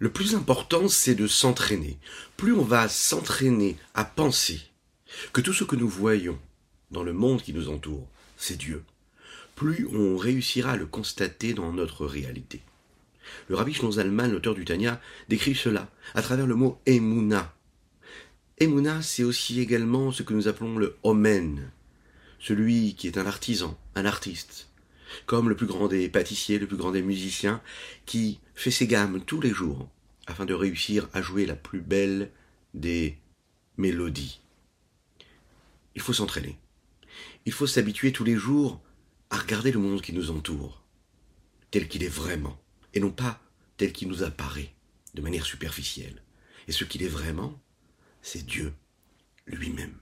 Le 0.00 0.10
plus 0.10 0.34
important, 0.34 0.88
c'est 0.88 1.14
de 1.14 1.26
s'entraîner. 1.26 1.98
Plus 2.38 2.54
on 2.54 2.62
va 2.62 2.88
s'entraîner 2.88 3.76
à 3.92 4.06
penser 4.06 4.62
que 5.34 5.42
tout 5.42 5.52
ce 5.52 5.62
que 5.62 5.76
nous 5.76 5.90
voyons 5.90 6.38
dans 6.90 7.02
le 7.02 7.12
monde 7.12 7.42
qui 7.42 7.52
nous 7.52 7.68
entoure, 7.68 8.08
c'est 8.38 8.56
Dieu, 8.56 8.82
plus 9.56 9.86
on 9.92 10.16
réussira 10.16 10.72
à 10.72 10.76
le 10.76 10.86
constater 10.86 11.52
dans 11.52 11.70
notre 11.74 12.06
réalité. 12.06 12.62
Le 13.48 13.56
rabbi 13.56 13.74
Zalman, 13.74 14.28
l'auteur 14.28 14.54
du 14.54 14.64
Tanya, 14.64 14.98
décrit 15.28 15.54
cela 15.54 15.90
à 16.14 16.22
travers 16.22 16.46
le 16.46 16.54
mot 16.54 16.80
Emouna. 16.86 17.54
Emouna, 18.56 19.02
c'est 19.02 19.22
aussi 19.22 19.60
également 19.60 20.12
ce 20.12 20.22
que 20.22 20.32
nous 20.32 20.48
appelons 20.48 20.78
le 20.78 20.96
Omen, 21.02 21.70
celui 22.38 22.94
qui 22.94 23.06
est 23.06 23.18
un 23.18 23.26
artisan, 23.26 23.78
un 23.94 24.06
artiste, 24.06 24.69
comme 25.26 25.48
le 25.48 25.56
plus 25.56 25.66
grand 25.66 25.88
des 25.88 26.08
pâtissiers, 26.08 26.58
le 26.58 26.66
plus 26.66 26.76
grand 26.76 26.92
des 26.92 27.02
musiciens, 27.02 27.62
qui 28.06 28.40
fait 28.54 28.70
ses 28.70 28.86
gammes 28.86 29.20
tous 29.24 29.40
les 29.40 29.50
jours 29.50 29.88
afin 30.26 30.44
de 30.44 30.54
réussir 30.54 31.08
à 31.12 31.22
jouer 31.22 31.46
la 31.46 31.56
plus 31.56 31.80
belle 31.80 32.30
des 32.74 33.18
mélodies. 33.76 34.40
Il 35.94 36.00
faut 36.00 36.12
s'entraîner. 36.12 36.58
Il 37.46 37.52
faut 37.52 37.66
s'habituer 37.66 38.12
tous 38.12 38.24
les 38.24 38.36
jours 38.36 38.80
à 39.30 39.38
regarder 39.38 39.72
le 39.72 39.78
monde 39.78 40.02
qui 40.02 40.12
nous 40.12 40.30
entoure, 40.30 40.84
tel 41.70 41.88
qu'il 41.88 42.04
est 42.04 42.08
vraiment, 42.08 42.60
et 42.94 43.00
non 43.00 43.10
pas 43.10 43.40
tel 43.76 43.92
qu'il 43.92 44.08
nous 44.08 44.22
apparaît, 44.22 44.74
de 45.14 45.22
manière 45.22 45.46
superficielle. 45.46 46.22
Et 46.68 46.72
ce 46.72 46.84
qu'il 46.84 47.02
est 47.02 47.08
vraiment, 47.08 47.58
c'est 48.22 48.44
Dieu 48.44 48.72
lui-même. 49.46 49.94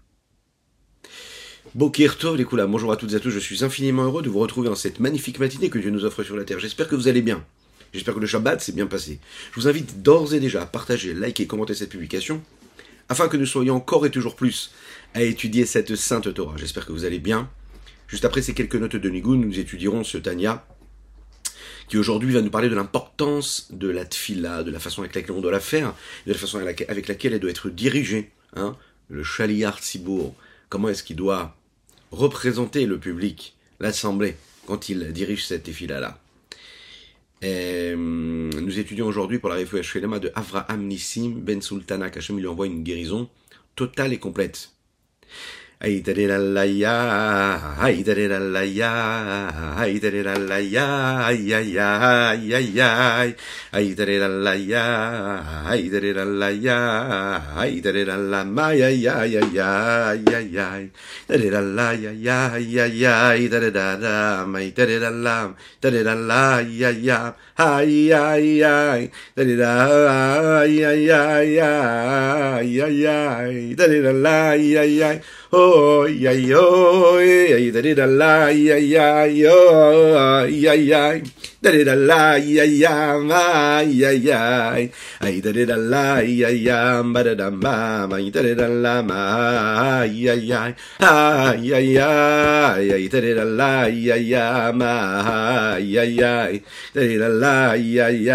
Les 1.75 2.67
bonjour 2.67 2.93
à 2.93 2.97
toutes 2.97 3.13
et 3.13 3.17
à 3.17 3.21
tous, 3.21 3.31
je 3.31 3.39
suis 3.39 3.63
infiniment 3.63 4.05
heureux 4.05 4.23
de 4.23 4.31
vous 4.31 4.39
retrouver 4.39 4.69
dans 4.69 4.75
cette 4.75 5.01
magnifique 5.01 5.39
matinée 5.39 5.69
que 5.69 5.79
Dieu 5.79 5.91
nous 5.91 6.05
offre 6.05 6.23
sur 6.23 6.35
la 6.35 6.45
terre. 6.45 6.59
J'espère 6.59 6.89
que 6.89 6.95
vous 6.95 7.09
allez 7.09 7.21
bien. 7.21 7.45
J'espère 7.93 8.15
que 8.15 8.21
le 8.21 8.27
Shabbat 8.27 8.61
s'est 8.61 8.73
bien 8.73 8.87
passé. 8.87 9.21
Je 9.53 9.61
vous 9.61 9.69
invite 9.69 10.03
d'ores 10.03 10.33
et 10.33 10.41
déjà 10.41 10.63
à 10.63 10.67
partager, 10.67 11.13
liker 11.13 11.43
et 11.43 11.47
commenter 11.47 11.75
cette 11.75 11.91
publication, 11.91 12.43
afin 13.09 13.29
que 13.29 13.37
nous 13.37 13.47
soyons 13.47 13.77
encore 13.77 14.07
et 14.07 14.11
toujours 14.11 14.35
plus 14.35 14.73
à 15.15 15.23
étudier 15.23 15.67
cette 15.67 15.95
sainte 15.95 16.33
Torah. 16.33 16.55
J'espère 16.57 16.87
que 16.87 16.93
vous 16.93 17.05
allez 17.05 17.19
bien. 17.19 17.51
Juste 18.07 18.25
après 18.25 18.41
ces 18.41 18.55
quelques 18.55 18.77
notes 18.77 18.97
de 18.97 19.11
Nigun, 19.11 19.37
nous 19.37 19.59
étudierons 19.59 20.05
ce 20.05 20.17
Tanya, 20.17 20.65
qui 21.89 21.99
aujourd'hui 21.99 22.33
va 22.33 22.41
nous 22.41 22.51
parler 22.51 22.71
de 22.71 22.77
l'importance 22.77 23.69
de 23.71 23.89
la 23.89 24.07
tfila, 24.07 24.63
de 24.63 24.71
la 24.71 24.81
façon 24.81 25.03
avec 25.03 25.15
laquelle 25.15 25.33
on 25.33 25.43
doit 25.43 25.53
la 25.53 25.61
faire, 25.61 25.95
de 26.27 26.33
la 26.33 26.39
façon 26.39 26.59
avec 26.59 27.09
laquelle 27.09 27.35
elle 27.35 27.41
doit 27.41 27.51
être 27.51 27.69
dirigée. 27.69 28.31
Hein, 28.57 28.77
le 29.11 29.23
Shaliyar 29.23 29.79
Tzibour, 29.79 30.35
comment 30.69 30.89
est-ce 30.89 31.03
qu'il 31.03 31.17
doit 31.17 31.57
représenter 32.11 32.87
le 32.87 32.99
public, 32.99 33.57
l'assemblée, 33.81 34.37
quand 34.67 34.89
il 34.89 35.13
dirige 35.13 35.47
cette 35.47 35.65
tfila-là. 35.65 36.19
Nous 37.43 38.79
étudions 38.79 39.07
aujourd'hui 39.07 39.39
pour 39.39 39.49
la 39.49 39.57
réfouille 39.57 39.81
de 39.81 40.33
Avraham 40.35 40.87
Nissim 40.87 41.35
Ben 41.37 41.63
Sultana, 41.63 42.11
qu'Hachem 42.11 42.39
lui 42.39 42.47
envoie 42.47 42.67
une 42.67 42.83
guérison 42.83 43.29
totale 43.77 44.13
et 44.13 44.19
complète. 44.19 44.71
Ay 45.81 46.03
da 46.03 46.11
la 46.13 46.39
la 46.43 46.65
ya, 46.67 47.79
ay 47.79 48.03
da 48.03 48.11
la 48.19 48.39
la 48.43 48.65
ya, 48.67 48.91
ay 49.79 50.01
da 50.03 50.11
la 50.11 50.35
la 50.35 50.59
ya, 50.59 51.23
ay 51.31 51.55
ay 51.55 51.79
ay 51.79 52.51
ay 52.51 52.81
ay, 52.83 53.31
ay 53.71 53.95
da 53.95 54.05
la 54.05 54.27
la 54.27 54.55
ya, 54.59 54.83
ay 55.71 55.87
da 55.87 56.01
la 56.03 56.25
la 56.27 56.51
ya, 56.51 56.79
ay 57.55 57.79
da 57.79 57.93
la 57.95 58.17
la 58.19 58.43
ma 58.43 58.75
ya 58.75 58.91
ya 58.91 59.23
ya 59.23 59.39
ya 59.55 60.19
ya 60.19 60.41
ya, 60.51 60.83
da 61.31 61.37
la 61.39 61.61
la 61.63 61.95
ya 61.95 62.11
ya 62.11 62.59
ya 62.59 62.87
ya, 62.91 63.39
da 63.47 63.71
da 63.71 63.95
da, 64.03 64.47
ma 64.51 64.59
da 64.59 64.83
la 64.83 65.11
la, 65.15 65.55
da 65.81 65.91
la 65.95 66.15
la 66.19 66.59
ya 66.59 66.91
ya, 66.91 67.39
ay 67.55 68.11
ay 68.11 68.67
ay, 68.67 69.11
da 69.31 69.45
la 69.47 70.65
ya 70.67 70.91
ya 70.91 71.23
ya 71.47 71.71
ya 72.67 72.87
ya, 72.91 73.19
da 73.79 73.87
la 73.87 74.11
la 74.11 74.55
ya 74.59 74.83
ya, 74.83 75.23
oh 75.51 76.05
ay 76.05 76.29
ay 76.29 76.53
ay 76.53 77.57
ay 77.57 77.67
da 77.73 77.81
da 77.81 78.05
la 78.07 78.53
ay 78.53 78.69
ay 78.69 78.93
ay 79.01 79.49
ay 79.49 80.93
ay 80.93 81.19
da 81.65 81.71
da 81.73 81.95
la 81.97 82.37
ay 82.37 82.61
ay 82.61 82.85
ay 82.85 83.33
ay 83.33 84.29
ay 84.29 84.85
ay 85.25 85.35
da 85.41 85.51
da 85.57 85.77
la 85.81 86.21
ay 86.21 86.45
ay 86.45 86.69
ba 87.13 87.21
da 87.25 87.33
da 87.33 87.49
ma 87.49 88.05
ma 88.05 88.17
da 88.21 88.41
da 88.45 88.69
la 88.69 89.01
ma 89.01 89.21
ay 90.05 90.29
ay 90.29 90.53
ay 90.53 90.73
ay 91.01 91.65
ay 91.73 91.97
ay 91.97 92.89
ay 92.93 93.05
da 93.09 93.19
da 93.25 93.45
la 93.49 93.73
ay 93.89 94.05
ay 94.13 94.33
ma 94.77 94.93
ay 95.81 95.97
ay 95.97 96.21
ay 96.21 96.55
da 96.93 97.01
da 97.25 97.29
la 97.33 97.57
ay 97.73 97.97
ay 97.97 98.29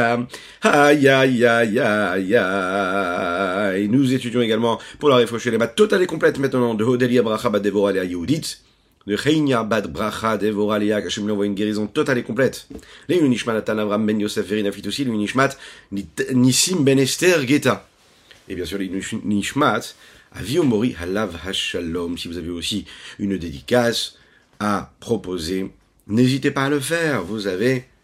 Aïe, 0.66 1.10
aïe, 1.10 1.46
aïe, 1.46 1.78
aïe, 1.78 2.36
aïe. 2.36 3.90
Nous 3.90 4.14
étudions 4.14 4.42
également 4.42 4.80
pour 4.98 5.10
la 5.10 5.18
réfléchir 5.18 5.52
les 5.52 5.58
maths 5.58 5.76
totale 5.76 6.04
et 6.04 6.08
complète 6.08 6.40
maintenant 6.40 6.74
de 6.74 6.86
Hodelia 6.86 7.22
Bracha 7.22 7.50
Bad 7.50 7.62
Devoralia 7.62 8.06
Yehudit. 8.06 8.60
De 9.06 9.18
Cheinia 9.18 9.64
Bad 9.64 9.92
Bracha 9.92 10.38
Devoralia, 10.38 11.02
qu'Hachem 11.02 11.26
lui 11.26 11.34
envoie 11.34 11.48
une 11.48 11.54
guérison 11.54 11.88
totale 11.88 12.20
et 12.20 12.24
complète. 12.24 12.70
Les 13.10 13.18
Unishmat 13.18 13.58
Atan 13.58 13.78
Avram 13.78 14.06
Ben 14.06 14.18
Yosef 14.18 14.48
Verina 14.48 14.70
aussi, 14.70 15.04
l'Unishmat 15.04 15.50
Nissim 15.92 16.86
Ben 16.86 16.98
Esther 16.98 17.46
Geta. 17.46 17.86
Et 18.48 18.56
bien 18.56 18.64
sûr, 18.64 18.78
les 18.78 18.90
Nishmat 19.26 19.82
Aviomori 20.32 20.96
Halav 21.02 21.36
Hashalom. 21.46 22.18
Si 22.18 22.30
vous 22.30 22.38
avez 22.38 22.50
aussi 22.50 22.86
une 23.20 23.38
dédicace 23.38 24.16
à 24.62 24.94
proposer, 25.02 25.74
n'hésitez 26.08 26.52
pas 26.52 26.64
à 26.64 26.70
le 26.70 26.80
faire. 26.80 27.24
Vous 27.24 27.48
avez 27.48 27.84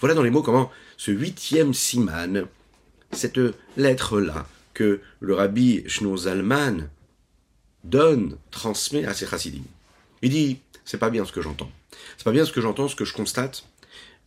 Voilà 0.00 0.14
dans 0.14 0.22
les 0.22 0.30
mots 0.30 0.42
comment 0.42 0.70
ce 0.96 1.10
huitième 1.10 1.74
siman, 1.74 2.46
cette 3.12 3.40
lettre-là 3.76 4.46
que 4.74 5.00
le 5.20 5.34
rabbi 5.34 5.84
Zalman 6.16 6.88
donne, 7.84 8.36
transmet 8.50 9.04
à 9.04 9.14
ses 9.14 9.26
chassidim. 9.26 9.64
Il 10.22 10.30
dit, 10.30 10.58
c'est 10.84 10.98
pas 10.98 11.10
bien 11.10 11.24
ce 11.24 11.32
que 11.32 11.42
j'entends. 11.42 11.70
C'est 12.16 12.24
pas 12.24 12.32
bien 12.32 12.44
ce 12.44 12.52
que 12.52 12.60
j'entends, 12.60 12.88
ce 12.88 12.96
que 12.96 13.04
je 13.04 13.12
constate. 13.12 13.64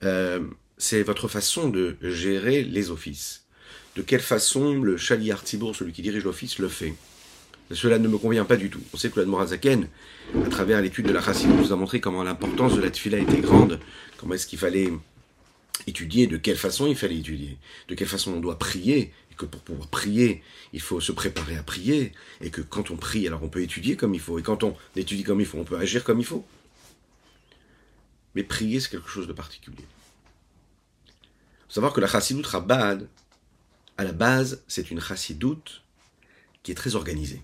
Euh, 0.03 0.41
c'est 0.78 1.03
votre 1.03 1.28
façon 1.28 1.69
de 1.69 1.97
gérer 2.01 2.63
les 2.63 2.91
offices. 2.91 3.45
De 3.95 4.01
quelle 4.01 4.22
façon 4.22 4.81
le 4.81 4.97
chaliar 4.97 5.44
Tibour, 5.44 5.75
celui 5.75 5.94
qui 5.94 6.01
dirige 6.01 6.25
l'office, 6.25 6.59
le 6.59 6.68
fait 6.68 6.94
cela 7.71 7.97
ne 7.97 8.07
me 8.07 8.17
convient 8.17 8.45
pas 8.45 8.57
du 8.57 8.69
tout. 8.69 8.81
On 8.93 8.97
sait 8.97 9.09
que 9.09 9.19
l'Admorazaken, 9.19 9.87
à 10.45 10.49
travers 10.49 10.81
l'étude 10.81 11.07
de 11.07 11.11
la 11.11 11.21
Chassid, 11.21 11.49
nous 11.49 11.73
a 11.73 11.75
montré 11.75 11.99
comment 11.99 12.23
l'importance 12.23 12.75
de 12.75 12.81
la 12.81 12.91
tfila 12.91 13.17
était 13.17 13.41
grande, 13.41 13.79
comment 14.17 14.35
est-ce 14.35 14.45
qu'il 14.45 14.59
fallait 14.59 14.93
étudier, 15.87 16.27
de 16.27 16.37
quelle 16.37 16.57
façon 16.57 16.87
il 16.87 16.95
fallait 16.95 17.17
étudier, 17.17 17.57
de 17.87 17.95
quelle 17.95 18.07
façon 18.07 18.33
on 18.33 18.39
doit 18.39 18.59
prier, 18.59 19.11
et 19.31 19.35
que 19.35 19.45
pour 19.45 19.61
pouvoir 19.61 19.87
prier, 19.87 20.43
il 20.73 20.81
faut 20.81 21.01
se 21.01 21.11
préparer 21.11 21.57
à 21.57 21.63
prier, 21.63 22.11
et 22.39 22.51
que 22.51 22.61
quand 22.61 22.91
on 22.91 22.97
prie, 22.97 23.27
alors 23.27 23.43
on 23.43 23.49
peut 23.49 23.61
étudier 23.61 23.95
comme 23.95 24.13
il 24.13 24.19
faut, 24.19 24.37
et 24.37 24.43
quand 24.43 24.63
on 24.63 24.75
étudie 24.95 25.23
comme 25.23 25.41
il 25.41 25.47
faut, 25.47 25.57
on 25.57 25.63
peut 25.63 25.77
agir 25.77 26.03
comme 26.03 26.19
il 26.19 26.25
faut. 26.25 26.45
Mais 28.35 28.43
prier, 28.43 28.79
c'est 28.79 28.89
quelque 28.89 29.09
chose 29.09 29.27
de 29.27 29.33
particulier. 29.33 29.85
Il 31.07 31.67
faut 31.67 31.73
savoir 31.73 31.93
que 31.93 32.01
la 32.01 32.07
chassidoute 32.07 32.45
Rabbad, 32.45 33.07
à 33.97 34.03
la 34.03 34.11
base, 34.11 34.63
c'est 34.67 34.91
une 34.91 35.01
chassidoute 35.01 35.81
qui 36.61 36.71
est 36.71 36.75
très 36.75 36.95
organisée. 36.95 37.41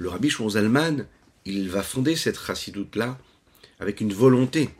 Le 0.00 0.08
rabbi 0.08 0.30
Zalman, 0.30 1.06
il 1.44 1.68
va 1.68 1.82
fonder 1.82 2.16
cette 2.16 2.38
chassidoute-là 2.38 3.18
avec 3.78 4.00
une 4.00 4.14
volonté 4.14 4.70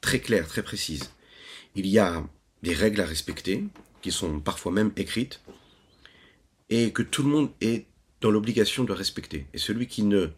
très 0.00 0.20
claire, 0.20 0.48
très 0.48 0.62
précise 0.62 1.10
il 1.74 1.86
y 1.86 1.98
a 1.98 2.24
des 2.62 2.74
règles 2.74 3.00
à 3.00 3.04
respecter, 3.04 3.64
qui 4.00 4.10
sont 4.10 4.40
parfois 4.40 4.72
même 4.72 4.92
écrites, 4.96 5.40
et 6.70 6.92
que 6.92 7.02
tout 7.02 7.22
le 7.22 7.28
monde 7.28 7.50
est 7.60 7.86
dans 8.20 8.30
l'obligation 8.30 8.84
de 8.84 8.92
respecter. 8.92 9.46
Et 9.52 9.58
celui 9.58 9.86
qui 9.86 10.02
ne 10.02 10.28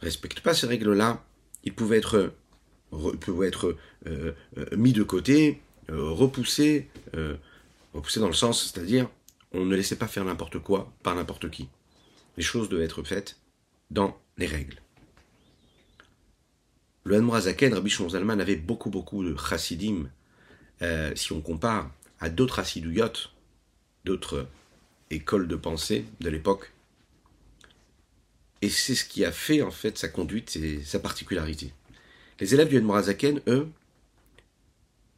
respecte 0.00 0.40
pas 0.40 0.54
ces 0.54 0.66
règles-là, 0.66 1.24
il 1.64 1.74
pouvait 1.74 1.98
être, 1.98 2.32
euh, 2.96 3.76
euh, 4.06 4.76
mis 4.76 4.92
de 4.92 5.02
côté, 5.02 5.60
euh, 5.90 6.10
repoussé, 6.10 6.88
repoussé 7.94 8.20
dans 8.20 8.28
le 8.28 8.32
sens, 8.32 8.70
c'est-à-dire 8.70 9.08
on 9.52 9.64
ne 9.64 9.74
laissait 9.74 9.96
pas 9.96 10.06
faire 10.06 10.24
n'importe 10.24 10.60
quoi 10.60 10.92
par 11.02 11.16
n'importe 11.16 11.50
qui. 11.50 11.68
Les 12.36 12.42
choses 12.42 12.68
devaient 12.68 12.84
être 12.84 13.02
faites 13.02 13.36
dans 13.90 14.18
les 14.36 14.46
règles. 14.46 14.80
Le 17.04 17.16
Hanmorazaken, 17.16 17.74
Rabbi 17.74 17.90
Shonzalman, 17.90 18.40
avait 18.40 18.56
beaucoup, 18.56 18.90
beaucoup 18.90 19.24
de 19.24 19.36
chassidim 19.36 20.10
euh, 20.82 21.14
si 21.14 21.32
on 21.32 21.40
compare 21.40 21.90
à 22.20 22.28
d'autres 22.28 22.58
acidouyot, 22.58 23.12
d'autres 24.04 24.46
école 25.10 25.48
de 25.48 25.56
pensée 25.56 26.04
de 26.20 26.30
l'époque. 26.30 26.72
Et 28.62 28.68
c'est 28.68 28.94
ce 28.94 29.04
qui 29.04 29.24
a 29.24 29.32
fait 29.32 29.62
en 29.62 29.70
fait 29.70 29.98
sa 29.98 30.08
conduite 30.08 30.56
et 30.56 30.82
sa 30.82 31.00
particularité. 31.00 31.72
Les 32.38 32.54
élèves 32.54 32.68
du 32.68 32.76
Edmorazaken, 32.76 33.40
eux, 33.46 33.68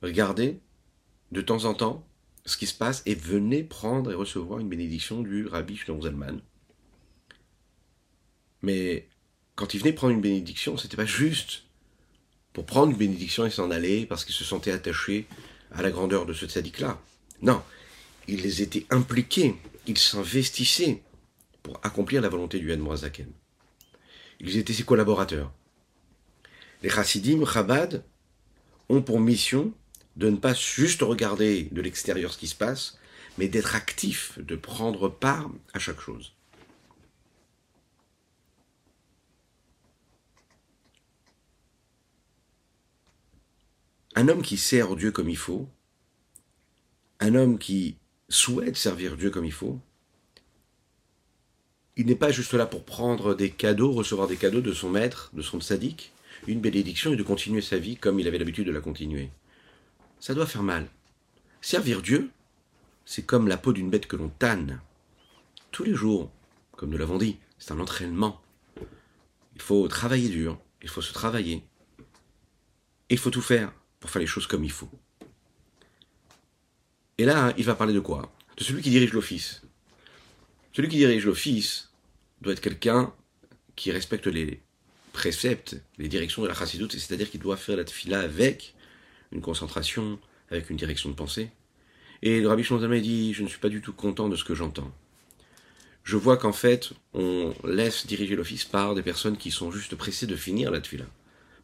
regardaient 0.03 0.59
de 1.31 1.41
temps 1.41 1.65
en 1.65 1.75
temps 1.75 2.07
ce 2.45 2.57
qui 2.57 2.67
se 2.67 2.75
passe 2.75 3.03
et 3.07 3.15
venaient 3.15 3.63
prendre 3.63 4.11
et 4.11 4.15
recevoir 4.15 4.59
une 4.59 4.69
bénédiction 4.69 5.23
du 5.23 5.47
rabbi 5.47 5.77
Shlomo 5.77 6.03
Zalman. 6.03 6.41
Mais 8.63 9.07
quand 9.55 9.75
ils 9.75 9.81
venaient 9.81 9.93
prendre 9.93 10.15
une 10.15 10.21
bénédiction, 10.21 10.77
c'était 10.77 10.97
pas 10.97 11.07
juste 11.07 11.65
pour 12.53 12.67
prendre 12.67 12.93
une 12.93 12.99
bénédiction 12.99 13.47
et 13.47 13.51
s'en 13.51 13.71
aller 13.71 14.07
parce 14.07 14.25
qu'ils 14.25 14.35
se 14.35 14.45
sentaient 14.45 14.73
attachés 14.73 15.27
à 15.73 15.83
la 15.83 15.91
grandeur 15.91 16.27
de 16.27 16.33
ce 16.33 16.47
tzaddik-là. 16.47 17.01
Non, 17.41 17.63
ils 18.29 18.43
les 18.43 18.63
étaient 18.63 18.87
impliqués, 18.91 19.55
ils 19.87 19.99
s'investissaient 19.99 21.03
pour 21.63 21.81
accomplir 21.83 22.21
la 22.21 22.29
volonté 22.29 22.59
du 22.59 22.71
Zaken. 22.97 23.31
Ils 24.41 24.57
étaient 24.57 24.73
ses 24.73 24.85
collaborateurs. 24.85 25.53
Les 26.83 26.91
chassidim, 26.91 27.45
Chabad, 27.47 28.05
ont 28.89 29.03
pour 29.03 29.21
mission 29.21 29.73
de 30.17 30.29
ne 30.29 30.37
pas 30.37 30.55
juste 30.55 31.03
regarder 31.03 31.69
de 31.71 31.81
l'extérieur 31.81 32.33
ce 32.33 32.39
qui 32.39 32.49
se 32.49 32.55
passe, 32.55 32.99
mais 33.39 33.49
d'être 33.49 33.75
actifs, 33.75 34.39
de 34.39 34.57
prendre 34.57 35.09
part 35.09 35.51
à 35.73 35.79
chaque 35.79 36.01
chose. 36.01 36.35
Un 44.15 44.29
homme 44.29 44.43
qui 44.43 44.59
sert 44.59 44.95
Dieu 44.95 45.11
comme 45.11 45.31
il 45.31 45.37
faut, 45.37 45.69
un 47.21 47.35
homme 47.35 47.59
qui 47.59 47.97
souhaite 48.29 48.77
servir 48.77 49.17
Dieu 49.17 49.31
comme 49.31 49.45
il 49.45 49.53
faut, 49.53 49.81
il 51.97 52.07
n'est 52.07 52.17
pas 52.17 52.31
juste 52.31 52.55
là 52.55 52.67
pour 52.67 52.85
prendre 52.85 53.35
des 53.35 53.51
cadeaux, 53.51 53.93
recevoir 53.93 54.29
des 54.29 54.37
cadeaux 54.37 54.61
de 54.61 54.73
son 54.73 54.91
maître, 54.91 55.31
de 55.35 55.43
son 55.43 55.61
sadique, 55.61 56.13
une 56.47 56.61
bénédiction 56.61 57.13
et 57.13 57.17
de 57.17 57.23
continuer 57.23 57.61
sa 57.61 57.79
vie 57.79 57.97
comme 57.97 58.19
il 58.19 58.27
avait 58.27 58.39
l'habitude 58.39 58.67
de 58.67 58.73
la 58.73 58.81
continuer. 58.81 59.31
Ça 60.21 60.35
doit 60.35 60.47
faire 60.47 60.63
mal. 60.63 60.89
Servir 61.61 62.03
Dieu, 62.03 62.31
c'est 63.05 63.25
comme 63.25 63.49
la 63.49 63.57
peau 63.57 63.73
d'une 63.73 63.91
bête 63.91 64.07
que 64.07 64.17
l'on 64.17 64.29
tanne. 64.29 64.81
Tous 65.71 65.85
les 65.85 65.95
jours, 65.95 66.31
comme 66.73 66.91
nous 66.91 66.99
l'avons 66.99 67.19
dit, 67.19 67.39
c'est 67.59 67.73
un 67.73 67.81
entraînement. 67.81 68.41
Il 69.55 69.63
faut 69.63 69.87
travailler 69.89 70.29
dur, 70.29 70.59
il 70.83 70.89
faut 70.89 71.03
se 71.03 71.13
travailler. 71.13 71.63
Il 73.11 73.19
faut 73.19 73.31
tout 73.31 73.43
faire 73.43 73.73
pour 74.03 74.11
faire 74.11 74.21
les 74.21 74.27
choses 74.27 74.49
comme 74.49 74.65
il 74.65 74.71
faut. 74.73 74.91
Et 77.19 77.25
là, 77.25 77.55
il 77.57 77.65
va 77.65 77.77
parler 77.77 77.95
de 77.95 78.01
quoi? 78.01 78.35
De 78.57 78.65
celui 78.65 78.83
qui 78.83 78.91
dirige 78.91 79.13
l'office. 79.13 79.63
Celui 80.75 80.89
qui 80.89 80.97
dirige 80.97 81.25
l'office 81.25 81.93
doit 82.41 82.53
être 82.53 82.61
quelqu'un 82.61 83.15
qui 83.77 83.93
respecte 83.93 84.27
les 84.27 84.61
préceptes, 85.13 85.81
les 85.99 86.09
directions 86.09 86.43
de 86.43 86.49
la 86.49 86.55
chassidoute, 86.55 86.93
c'est-à-dire 86.93 87.31
qu'il 87.31 87.41
doit 87.41 87.57
faire 87.57 87.77
la 87.77 87.85
tefila 87.85 88.21
avec 88.21 88.75
une 89.31 89.41
concentration, 89.41 90.19
avec 90.51 90.69
une 90.69 90.77
direction 90.77 91.09
de 91.09 91.15
pensée. 91.15 91.51
Et 92.23 92.41
le 92.41 92.49
rabbi 92.49 92.65
Shlomo 92.65 92.99
dit, 92.99 93.33
je 93.33 93.45
ne 93.45 93.49
suis 93.49 93.61
pas 93.61 93.69
du 93.69 93.81
tout 93.81 93.93
content 93.93 94.29
de 94.29 94.35
ce 94.35 94.43
que 94.43 94.57
j'entends. 94.57 94.93
Je 96.03 96.17
vois 96.17 96.37
qu'en 96.37 96.53
fait, 96.53 96.93
on 97.15 97.55
laisse 97.65 98.05
diriger 98.05 98.35
l'office 98.35 98.65
par 98.65 98.97
des 98.97 99.03
personnes 99.03 99.37
qui 99.37 99.53
sont 99.53 99.71
juste 99.71 99.95
pressées 99.95 100.27
de 100.27 100.35
finir 100.35 100.73
la 100.73 100.81
tefila 100.81 101.07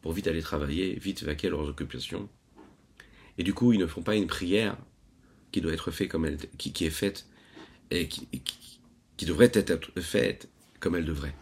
pour 0.01 0.13
vite 0.13 0.27
aller 0.27 0.41
travailler, 0.41 0.95
vite 0.95 1.23
vaquer 1.23 1.49
leurs 1.49 1.67
occupations. 1.67 2.29
Et 3.37 3.43
du 3.43 3.53
coup, 3.53 3.73
ils 3.73 3.79
ne 3.79 3.87
font 3.87 4.01
pas 4.01 4.15
une 4.15 4.27
prière 4.27 4.77
qui 5.51 5.61
doit 5.61 5.73
être 5.73 5.91
faite 5.91 6.09
comme 6.09 6.25
elle, 6.25 6.37
qui, 6.57 6.85
est 6.85 6.89
faite 6.89 7.25
et 7.91 8.07
qui, 8.07 8.27
devrait 9.25 9.51
être 9.53 9.91
faite 9.99 10.49
comme 10.79 10.95
elle 10.95 11.05
devrait. 11.05 11.35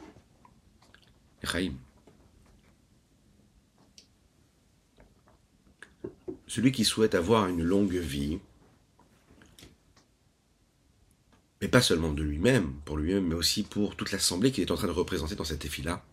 Chaim. 1.44 1.74
Celui 6.48 6.72
qui 6.72 6.86
souhaite 6.86 7.14
avoir 7.14 7.48
une 7.48 7.62
longue 7.62 7.96
vie, 7.96 8.40
mais 11.62 11.68
pas 11.68 11.82
seulement 11.82 12.14
de 12.14 12.24
lui-même, 12.24 12.74
pour 12.86 12.98
lui-même, 12.98 13.28
mais 13.28 13.36
aussi 13.36 13.64
pour 13.64 13.96
toute 13.96 14.12
l'assemblée 14.12 14.52
qu'il 14.52 14.64
est 14.64 14.72
en 14.72 14.76
train 14.76 14.88
de 14.88 14.94
représenter 14.94 15.36
dans 15.36 15.44
cette 15.44 15.66
effie-là, 15.66 16.06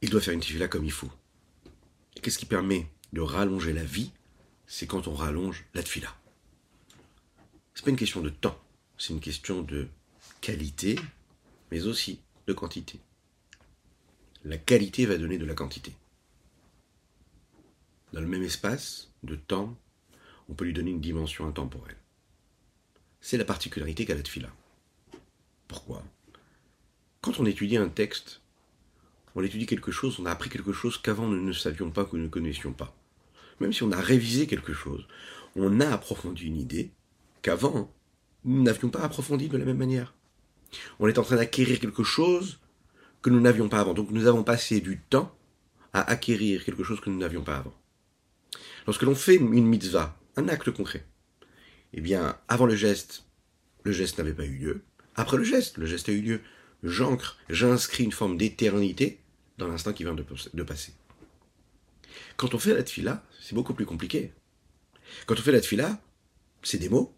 il 0.00 0.10
doit 0.10 0.20
faire 0.20 0.34
une 0.34 0.40
tefila 0.40 0.68
comme 0.68 0.84
il 0.84 0.92
faut. 0.92 1.10
Qu'est-ce 2.22 2.38
qui 2.38 2.46
permet 2.46 2.86
de 3.12 3.20
rallonger 3.20 3.72
la 3.72 3.84
vie 3.84 4.12
C'est 4.66 4.86
quand 4.86 5.08
on 5.08 5.14
rallonge 5.14 5.64
la 5.74 5.82
tefila. 5.82 6.14
C'est 7.74 7.84
pas 7.84 7.90
une 7.90 7.96
question 7.96 8.20
de 8.20 8.30
temps, 8.30 8.58
c'est 8.96 9.12
une 9.12 9.20
question 9.20 9.62
de 9.62 9.88
qualité, 10.40 10.98
mais 11.70 11.86
aussi 11.86 12.20
de 12.46 12.52
quantité. 12.52 13.00
La 14.44 14.58
qualité 14.58 15.06
va 15.06 15.18
donner 15.18 15.38
de 15.38 15.44
la 15.44 15.54
quantité. 15.54 15.92
Dans 18.12 18.20
le 18.20 18.26
même 18.26 18.42
espace 18.42 19.10
de 19.22 19.36
temps, 19.36 19.76
on 20.48 20.54
peut 20.54 20.64
lui 20.64 20.72
donner 20.72 20.90
une 20.90 21.00
dimension 21.00 21.46
intemporelle. 21.46 21.98
C'est 23.20 23.36
la 23.36 23.44
particularité 23.44 24.06
qu'a 24.06 24.14
la 24.14 24.22
tefila. 24.22 24.50
Pourquoi? 25.66 26.02
Quand 27.20 27.40
on 27.40 27.46
étudie 27.46 27.76
un 27.76 27.88
texte, 27.88 28.40
on 29.38 29.42
étudie 29.42 29.66
quelque 29.66 29.92
chose, 29.92 30.18
on 30.18 30.26
a 30.26 30.32
appris 30.32 30.50
quelque 30.50 30.72
chose 30.72 30.98
qu'avant 30.98 31.28
nous 31.28 31.40
ne 31.40 31.52
savions 31.52 31.90
pas, 31.90 32.04
que 32.04 32.16
nous 32.16 32.24
ne 32.24 32.28
connaissions 32.28 32.72
pas. 32.72 32.96
Même 33.60 33.72
si 33.72 33.84
on 33.84 33.92
a 33.92 34.00
révisé 34.00 34.48
quelque 34.48 34.72
chose, 34.72 35.06
on 35.54 35.78
a 35.78 35.88
approfondi 35.88 36.46
une 36.46 36.56
idée 36.56 36.90
qu'avant 37.42 37.94
nous 38.44 38.64
n'avions 38.64 38.88
pas 38.88 39.00
approfondi 39.00 39.48
de 39.48 39.56
la 39.56 39.64
même 39.64 39.76
manière. 39.76 40.12
On 40.98 41.06
est 41.06 41.18
en 41.18 41.22
train 41.22 41.36
d'acquérir 41.36 41.78
quelque 41.78 42.02
chose 42.02 42.58
que 43.22 43.30
nous 43.30 43.38
n'avions 43.40 43.68
pas 43.68 43.78
avant. 43.78 43.94
Donc 43.94 44.10
nous 44.10 44.26
avons 44.26 44.42
passé 44.42 44.80
du 44.80 45.00
temps 45.00 45.32
à 45.92 46.02
acquérir 46.02 46.64
quelque 46.64 46.82
chose 46.82 47.00
que 47.00 47.08
nous 47.08 47.18
n'avions 47.18 47.44
pas 47.44 47.58
avant. 47.58 47.74
Lorsque 48.88 49.02
l'on 49.02 49.14
fait 49.14 49.36
une 49.36 49.66
mitzvah, 49.66 50.18
un 50.34 50.48
acte 50.48 50.72
concret, 50.72 51.06
eh 51.92 52.00
bien, 52.00 52.36
avant 52.48 52.66
le 52.66 52.74
geste, 52.74 53.24
le 53.84 53.92
geste 53.92 54.18
n'avait 54.18 54.34
pas 54.34 54.46
eu 54.46 54.56
lieu. 54.56 54.82
Après 55.14 55.36
le 55.36 55.44
geste, 55.44 55.78
le 55.78 55.86
geste 55.86 56.08
a 56.08 56.12
eu 56.12 56.22
lieu 56.22 56.40
j'ancre, 56.82 57.38
j'inscris 57.48 58.04
une 58.04 58.12
forme 58.12 58.36
d'éternité 58.36 59.20
dans 59.58 59.68
l'instant 59.68 59.92
qui 59.92 60.04
vient 60.04 60.14
de, 60.14 60.62
passer. 60.62 60.92
Quand 62.36 62.54
on 62.54 62.58
fait 62.58 62.74
la 62.74 62.82
tfila, 62.82 63.24
c'est 63.40 63.54
beaucoup 63.54 63.74
plus 63.74 63.84
compliqué. 63.84 64.32
Quand 65.26 65.34
on 65.38 65.42
fait 65.42 65.52
la 65.52 65.60
tfila, 65.60 66.00
c'est 66.62 66.78
des 66.78 66.88
mots. 66.88 67.14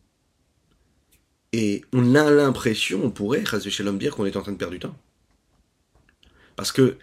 Et 1.52 1.84
on 1.92 2.14
a 2.14 2.30
l'impression, 2.30 3.04
on 3.04 3.10
pourrait, 3.10 3.44
l'homme 3.80 3.98
dire 3.98 4.14
qu'on 4.16 4.24
est 4.24 4.36
en 4.36 4.42
train 4.42 4.52
de 4.52 4.56
perdre 4.56 4.72
du 4.72 4.78
temps. 4.78 4.96
Parce 6.56 6.72
que, 6.72 6.96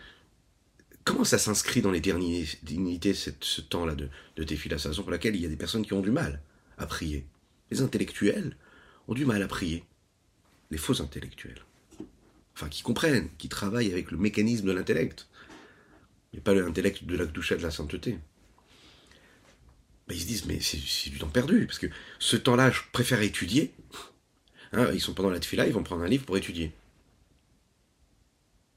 comment 1.03 1.23
ça 1.23 1.37
s'inscrit 1.37 1.81
dans 1.81 1.91
l'éternité, 1.91 3.13
ce 3.13 3.61
temps-là 3.61 3.95
de, 3.95 4.09
de 4.35 4.43
tefila? 4.43 4.77
C'est 4.77 4.85
la 4.85 4.91
raison 4.91 5.03
pour 5.03 5.11
laquelle 5.11 5.35
il 5.35 5.41
y 5.41 5.45
a 5.45 5.49
des 5.49 5.57
personnes 5.57 5.85
qui 5.85 5.93
ont 5.93 6.01
du 6.01 6.11
mal 6.11 6.41
à 6.77 6.87
prier. 6.87 7.25
Les 7.69 7.81
intellectuels 7.81 8.57
ont 9.07 9.13
du 9.13 9.25
mal 9.25 9.43
à 9.43 9.47
prier. 9.47 9.83
Les 10.71 10.77
faux 10.77 11.01
intellectuels 11.01 11.66
enfin 12.57 12.69
qui 12.69 12.81
comprennent, 12.81 13.29
qui 13.37 13.49
travaillent 13.49 13.91
avec 13.91 14.09
le 14.09 14.17
mécanisme 14.17 14.65
de 14.65 14.71
l'intellect, 14.71 15.27
et 16.33 16.39
pas 16.39 16.55
l'intellect 16.55 17.03
de 17.03 17.15
la 17.15 17.25
douche 17.25 17.53
de 17.53 17.61
la 17.61 17.69
sainteté. 17.69 18.17
Ben, 20.07 20.15
ils 20.15 20.21
se 20.21 20.25
disent, 20.25 20.45
mais 20.45 20.59
c'est 20.59 21.09
du 21.11 21.19
temps 21.19 21.27
perdu, 21.27 21.67
parce 21.67 21.77
que 21.77 21.85
ce 22.17 22.35
temps-là, 22.35 22.71
je 22.71 22.81
préfère 22.91 23.21
étudier. 23.21 23.75
Hein, 24.73 24.89
ils 24.91 25.01
sont 25.01 25.13
pendant 25.13 25.29
la 25.29 25.39
tefila, 25.39 25.67
ils 25.67 25.73
vont 25.73 25.83
prendre 25.83 26.01
un 26.01 26.07
livre 26.07 26.25
pour 26.25 26.35
étudier. 26.35 26.73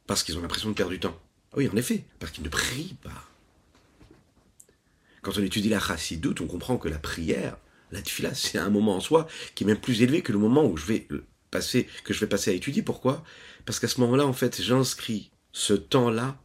Parce 0.07 0.25
qu'ils 0.25 0.37
ont 0.37 0.43
l'impression 0.43 0.69
de 0.69 0.75
perdre 0.75 0.93
du 0.93 1.01
temps. 1.01 1.19
Ah 1.53 1.57
oui, 1.57 1.69
en 1.73 1.77
effet, 1.77 2.05
parce 2.19 2.33
qu'ils 2.33 2.45
ne 2.45 2.51
prient 2.51 2.97
pas. 3.03 3.29
Quand 5.23 5.39
on 5.39 5.43
étudie 5.43 5.71
la 5.71 5.81
chassidoute, 5.81 6.43
on 6.43 6.47
comprend 6.47 6.77
que 6.77 6.89
la 6.89 6.99
prière, 6.99 7.57
la 7.93 8.03
tefila, 8.03 8.35
c'est 8.35 8.59
un 8.59 8.71
moment 8.71 8.97
en 8.97 9.01
soi 9.01 9.27
qui 9.55 9.65
est 9.65 9.67
même 9.67 9.81
plus 9.81 10.03
élevé 10.03 10.21
que 10.21 10.33
le 10.33 10.39
moment 10.39 10.67
où 10.67 10.77
je 10.77 10.85
vais 10.85 11.09
passer, 11.51 11.89
que 12.05 12.15
je 12.15 12.21
vais 12.21 12.27
passer 12.27 12.51
à 12.51 12.55
étudier. 12.55 12.83
Pourquoi? 12.83 13.25
Parce 13.65 13.81
qu'à 13.81 13.89
ce 13.89 14.01
moment-là, 14.01 14.27
en 14.27 14.33
fait, 14.33 14.61
j'inscris 14.61 15.31
ce 15.53 15.75
temps-là 15.75 16.41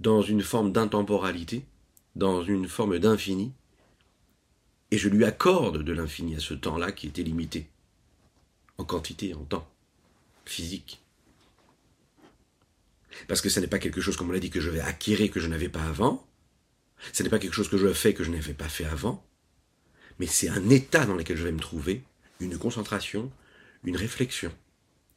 dans 0.00 0.22
une 0.22 0.42
forme 0.42 0.72
d'intemporalité, 0.72 1.64
dans 2.14 2.42
une 2.42 2.68
forme 2.68 2.98
d'infini, 2.98 3.52
et 4.90 4.98
je 4.98 5.08
lui 5.08 5.24
accorde 5.24 5.82
de 5.82 5.92
l'infini 5.92 6.36
à 6.36 6.40
ce 6.40 6.54
temps-là 6.54 6.92
qui 6.92 7.08
était 7.08 7.22
limité, 7.22 7.68
en 8.78 8.84
quantité, 8.84 9.34
en 9.34 9.44
temps, 9.44 9.68
physique. 10.44 11.02
Parce 13.28 13.40
que 13.40 13.48
ce 13.48 13.60
n'est 13.60 13.66
pas 13.66 13.78
quelque 13.78 14.00
chose, 14.00 14.16
comme 14.16 14.28
on 14.28 14.32
l'a 14.32 14.38
dit, 14.38 14.50
que 14.50 14.60
je 14.60 14.70
vais 14.70 14.80
acquérir 14.80 15.30
que 15.30 15.40
je 15.40 15.48
n'avais 15.48 15.68
pas 15.68 15.82
avant, 15.82 16.26
ce 17.12 17.22
n'est 17.22 17.28
pas 17.28 17.38
quelque 17.38 17.54
chose 17.54 17.68
que 17.68 17.78
je 17.78 17.92
fais 17.92 18.14
que 18.14 18.24
je 18.24 18.30
n'avais 18.30 18.54
pas 18.54 18.68
fait 18.68 18.84
avant, 18.84 19.24
mais 20.18 20.26
c'est 20.26 20.48
un 20.48 20.68
état 20.70 21.04
dans 21.04 21.14
lequel 21.14 21.36
je 21.36 21.44
vais 21.44 21.52
me 21.52 21.60
trouver, 21.60 22.02
une 22.40 22.58
concentration, 22.58 23.30
une 23.86 23.96
réflexion, 23.96 24.52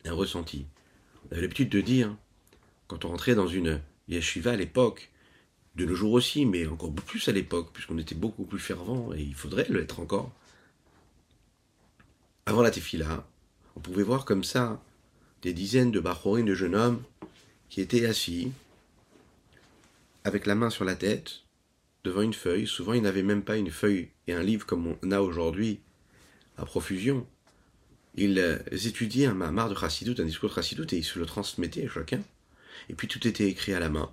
un 0.06 0.14
ressenti. 0.14 0.66
On 1.26 1.34
avait 1.34 1.42
l'habitude 1.42 1.70
de 1.70 1.82
dire, 1.82 2.16
quand 2.88 3.04
on 3.04 3.10
rentrait 3.10 3.36
dans 3.36 3.48
une 3.48 3.82
yeshiva 4.08 4.52
à 4.52 4.56
l'époque, 4.56 5.12
de 5.76 5.86
nos 5.86 5.96
jours 5.96 6.14
aussi, 6.14 6.46
mais 6.46 6.68
encore 6.68 6.94
plus 6.94 7.28
à 7.28 7.32
l'époque, 7.32 7.72
puisqu'on 7.74 7.98
était 7.98 8.16
beaucoup 8.16 8.46
plus 8.46 8.60
fervent, 8.60 9.14
et 9.14 9.22
il 9.22 9.36
faudrait 9.36 9.68
l'être 9.70 10.00
encore. 10.00 10.32
avant 12.46 12.62
la 12.62 12.72
tefila, 12.72 13.28
on 13.76 13.80
pouvait 13.80 14.04
voir 14.04 14.26
comme 14.26 14.44
ça 14.44 14.82
des 15.42 15.54
dizaines 15.54 15.92
de 15.92 16.00
bachorim, 16.00 16.46
de 16.46 16.56
jeunes 16.56 16.76
hommes, 16.76 17.04
qui 17.70 17.82
étaient 17.82 18.06
assis, 18.06 18.52
avec 20.24 20.46
la 20.46 20.56
main 20.56 20.70
sur 20.70 20.84
la 20.86 20.96
tête, 20.96 21.42
devant 22.04 22.22
une 22.22 22.34
feuille. 22.34 22.68
Souvent, 22.68 22.94
ils 22.94 23.02
n'avaient 23.02 23.24
même 23.24 23.44
pas 23.44 23.58
une 23.58 23.72
feuille 23.72 24.10
et 24.28 24.34
un 24.34 24.44
livre 24.44 24.66
comme 24.66 24.96
on 25.02 25.12
a 25.12 25.22
aujourd'hui, 25.22 25.80
à 26.58 26.66
profusion. 26.66 27.26
Ils 28.22 28.38
euh, 28.38 28.60
étudiaient 28.72 29.28
un 29.28 29.34
mamar 29.34 29.70
de 29.70 29.76
Chassidut, 29.76 30.22
un 30.22 30.26
discours 30.26 30.50
de 30.50 30.56
Chassidut, 30.56 30.94
et 30.94 30.98
ils 30.98 31.06
se 31.06 31.18
le 31.20 31.26
transmettaient 31.26 31.86
à 31.86 31.90
chacun. 31.90 32.22
Et 32.90 32.94
puis 32.94 33.08
tout 33.08 33.26
était 33.26 33.48
écrit 33.48 33.74
à 33.74 33.80
la 33.80 33.88
main. 33.88 34.12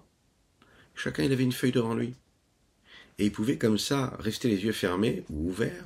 Chacun, 0.95 1.25
il 1.25 1.33
avait 1.33 1.43
une 1.43 1.51
feuille 1.51 1.73
devant 1.73 1.93
lui. 1.93 2.15
Et 3.19 3.27
il 3.27 3.33
pouvait 3.33 3.59
comme 3.59 3.79
ça 3.79 4.17
rester 4.21 4.49
les 4.49 4.63
yeux 4.63 4.71
fermés 4.71 5.25
ou 5.29 5.49
ouverts, 5.49 5.85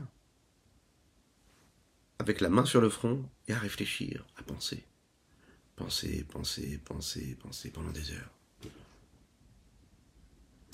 avec 2.18 2.42
la 2.42 2.50
main 2.50 2.66
sur 2.66 2.82
le 2.82 2.90
front, 2.90 3.24
et 3.48 3.54
à 3.54 3.58
réfléchir, 3.58 4.26
à 4.36 4.42
penser. 4.42 4.84
Penser, 5.76 6.26
penser, 6.30 6.78
penser, 6.84 7.38
penser 7.42 7.70
pendant 7.70 7.90
des 7.90 8.10
heures. 8.10 8.30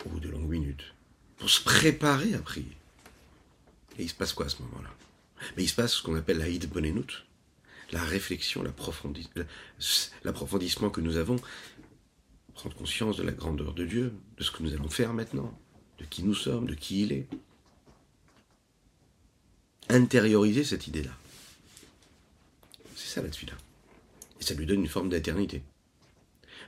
Ou 0.06 0.18
de 0.18 0.30
longues 0.30 0.50
minutes. 0.50 0.94
Pour 1.36 1.48
se 1.48 1.62
préparer 1.62 2.34
à 2.34 2.40
prier. 2.40 2.76
Et 4.00 4.02
il 4.02 4.08
se 4.08 4.14
passe 4.14 4.32
quoi 4.32 4.46
à 4.46 4.48
ce 4.48 4.62
moment-là? 4.62 4.92
Mais 5.56 5.62
il 5.62 5.68
se 5.68 5.76
passe 5.76 5.92
ce 5.92 6.02
qu'on 6.02 6.16
appelle 6.16 6.38
la 6.38 6.48
Hid 6.48 6.68
Bonenout, 6.68 7.25
la 7.92 8.02
réflexion, 8.02 8.62
l'approfondissement 10.24 10.90
que 10.90 11.00
nous 11.00 11.16
avons, 11.16 11.36
prendre 12.54 12.74
conscience 12.74 13.16
de 13.16 13.22
la 13.22 13.32
grandeur 13.32 13.74
de 13.74 13.84
Dieu, 13.84 14.12
de 14.38 14.42
ce 14.42 14.50
que 14.50 14.62
nous 14.62 14.72
allons 14.72 14.88
faire 14.88 15.12
maintenant, 15.12 15.56
de 15.98 16.04
qui 16.04 16.22
nous 16.22 16.34
sommes, 16.34 16.66
de 16.66 16.74
qui 16.74 17.02
il 17.02 17.12
est. 17.12 17.26
Intérioriser 19.88 20.64
cette 20.64 20.88
idée-là. 20.88 21.12
C'est 22.96 23.14
ça 23.14 23.22
la 23.22 23.28
là 23.28 23.58
Et 24.40 24.44
ça 24.44 24.54
lui 24.54 24.66
donne 24.66 24.80
une 24.80 24.88
forme 24.88 25.10
d'éternité. 25.10 25.62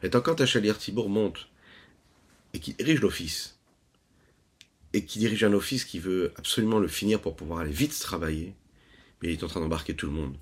Et 0.02 0.10
tant 0.10 0.20
quand 0.20 0.44
Chalier 0.46 0.74
Thibault 0.74 1.08
monte 1.08 1.48
et 2.52 2.60
qui 2.60 2.74
dirige 2.74 3.00
l'office, 3.00 3.58
et 4.92 5.04
qui 5.04 5.18
dirige 5.18 5.42
un 5.44 5.52
office 5.52 5.84
qui 5.84 5.98
veut 5.98 6.32
absolument 6.36 6.78
le 6.78 6.88
finir 6.88 7.20
pour 7.20 7.34
pouvoir 7.34 7.60
aller 7.60 7.72
vite 7.72 7.98
travailler, 7.98 8.54
mais 9.20 9.28
il 9.28 9.32
est 9.32 9.42
en 9.42 9.48
train 9.48 9.60
d'embarquer 9.60 9.94
tout 9.94 10.06
le 10.06 10.12
monde 10.12 10.36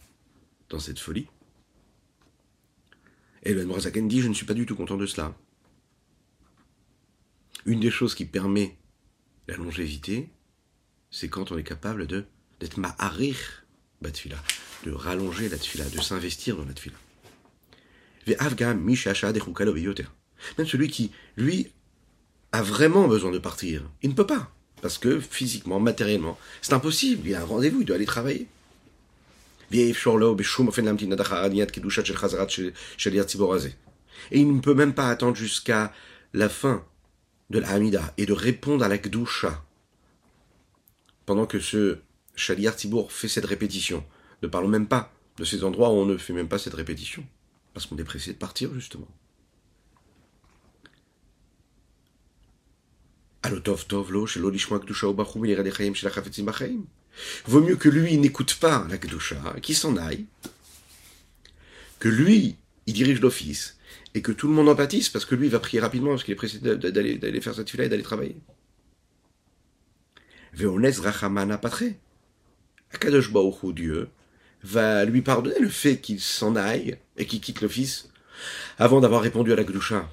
dans 0.69 0.79
cette 0.79 0.99
folie. 0.99 1.27
Et 3.43 3.55
le 3.55 3.65
Morazaken 3.65 4.09
dit 4.09 4.21
Je 4.21 4.29
ne 4.29 4.35
suis 4.35 4.47
pas 4.47 4.55
du 4.55 4.67
tout 4.67 4.77
content 4.77 4.97
de 4.97 5.07
cela. 5.07 5.35
Une 7.65 7.81
des 7.81 7.91
choses 7.91 8.15
qui 8.15 8.25
permet 8.25 8.77
la 9.49 9.57
longévité, 9.57 10.31
c'est 11.11 11.29
quand 11.29 11.53
on 11.53 11.59
est 11.59 11.65
capable 11.65 12.07
de 12.07 12.27
d'être 12.61 12.79
ma'arir 12.79 13.67
batfila, 14.01 14.37
de 14.85 14.93
rallonger 14.93 15.49
la 15.49 15.59
tfila, 15.59 15.89
de 15.89 16.01
s'investir 16.01 16.57
dans 16.57 16.65
la 16.65 16.73
tfila. 16.73 16.97
Même 20.59 20.67
celui 20.67 20.89
qui, 20.89 21.13
lui, 21.37 21.71
a 22.53 22.63
vraiment 22.63 23.09
besoin 23.09 23.31
de 23.31 23.39
partir, 23.39 23.83
il 24.03 24.11
ne 24.11 24.15
peut 24.15 24.27
pas. 24.27 24.53
Parce 24.83 24.99
que 24.99 25.21
physiquement, 25.21 25.81
matériellement, 25.81 26.39
c'est 26.61 26.73
impossible. 26.73 27.29
Il 27.29 27.35
a 27.35 27.43
un 27.43 27.45
rendez-vous, 27.45 27.81
il 27.81 27.85
doit 27.85 27.97
aller 27.97 28.07
travailler. 28.07 28.47
Et 34.31 34.41
il 34.41 34.55
ne 34.55 34.61
peut 34.61 34.75
même 34.75 34.95
pas 34.95 35.09
attendre 35.09 35.37
jusqu'à 35.37 35.93
la 36.33 36.49
fin 36.49 36.85
de 37.51 37.59
la 37.59 37.79
et 38.17 38.27
de 38.27 38.33
répondre 38.33 38.85
à 38.85 38.89
la 38.89 38.99
Gdusha 38.99 39.65
pendant 41.27 41.47
que 41.47 41.61
ce 41.61 41.99
Shaliar 42.35 42.77
Tibour 42.77 43.13
fait 43.13 43.29
cette 43.29 43.45
répétition. 43.45 44.05
Ne 44.43 44.49
parlons 44.49 44.69
même 44.69 44.87
pas 44.87 45.13
de 45.39 45.45
ces 45.45 45.65
endroits 45.65 45.91
où 45.91 45.95
on 45.95 46.07
ne 46.07 46.17
fait 46.17 46.33
même 46.33 46.49
pas 46.49 46.59
cette 46.59 46.75
répétition 46.75 47.25
parce 47.75 47.87
qu'on 47.87 47.99
est 47.99 48.05
pressé 48.05 48.33
de 48.33 48.39
partir 48.39 48.73
justement. 48.75 49.09
Vaut 57.47 57.61
mieux 57.61 57.77
que 57.77 57.89
lui 57.89 58.17
n'écoute 58.19 58.55
pas 58.55 58.87
la 58.91 58.99
Kedusha, 58.99 59.57
qu'il 59.63 59.77
s'en 59.77 59.97
aille, 59.97 60.27
que 61.99 62.09
lui, 62.09 62.57
il 62.87 62.95
dirige 62.95 63.21
l'office, 63.21 63.79
et 64.15 64.23
que 64.23 64.33
tout 64.33 64.49
le 64.49 64.55
monde 64.55 64.69
en 64.69 64.75
pâtisse, 64.75 65.09
parce 65.09 65.25
que 65.25 65.35
lui, 65.35 65.49
va 65.49 65.61
prier 65.61 65.81
rapidement, 65.81 66.11
parce 66.11 66.25
qu'il 66.25 66.33
est 66.33 66.37
pressé 66.37 66.59
d'aller 66.59 67.41
faire 67.41 67.55
sa 67.55 67.65
tefila 67.65 67.85
et 67.85 67.89
d'aller 67.89 68.03
travailler. 68.03 68.37
Veones 70.55 70.87
Rachamana 70.87 71.59
Patre. 71.59 71.85
Akadosh 72.93 73.31
Dieu, 73.75 74.09
va 74.63 75.05
lui 75.05 75.21
pardonner 75.21 75.59
le 75.59 75.69
fait 75.69 75.99
qu'il 75.99 76.21
s'en 76.21 76.57
aille 76.57 76.97
et 77.17 77.27
qu'il 77.27 77.41
quitte 77.41 77.61
l'office 77.61 78.09
avant 78.79 79.01
d'avoir 79.01 79.23
répondu 79.23 79.53
à 79.53 79.57
la 79.57 79.65
Kedusha. 79.65 80.09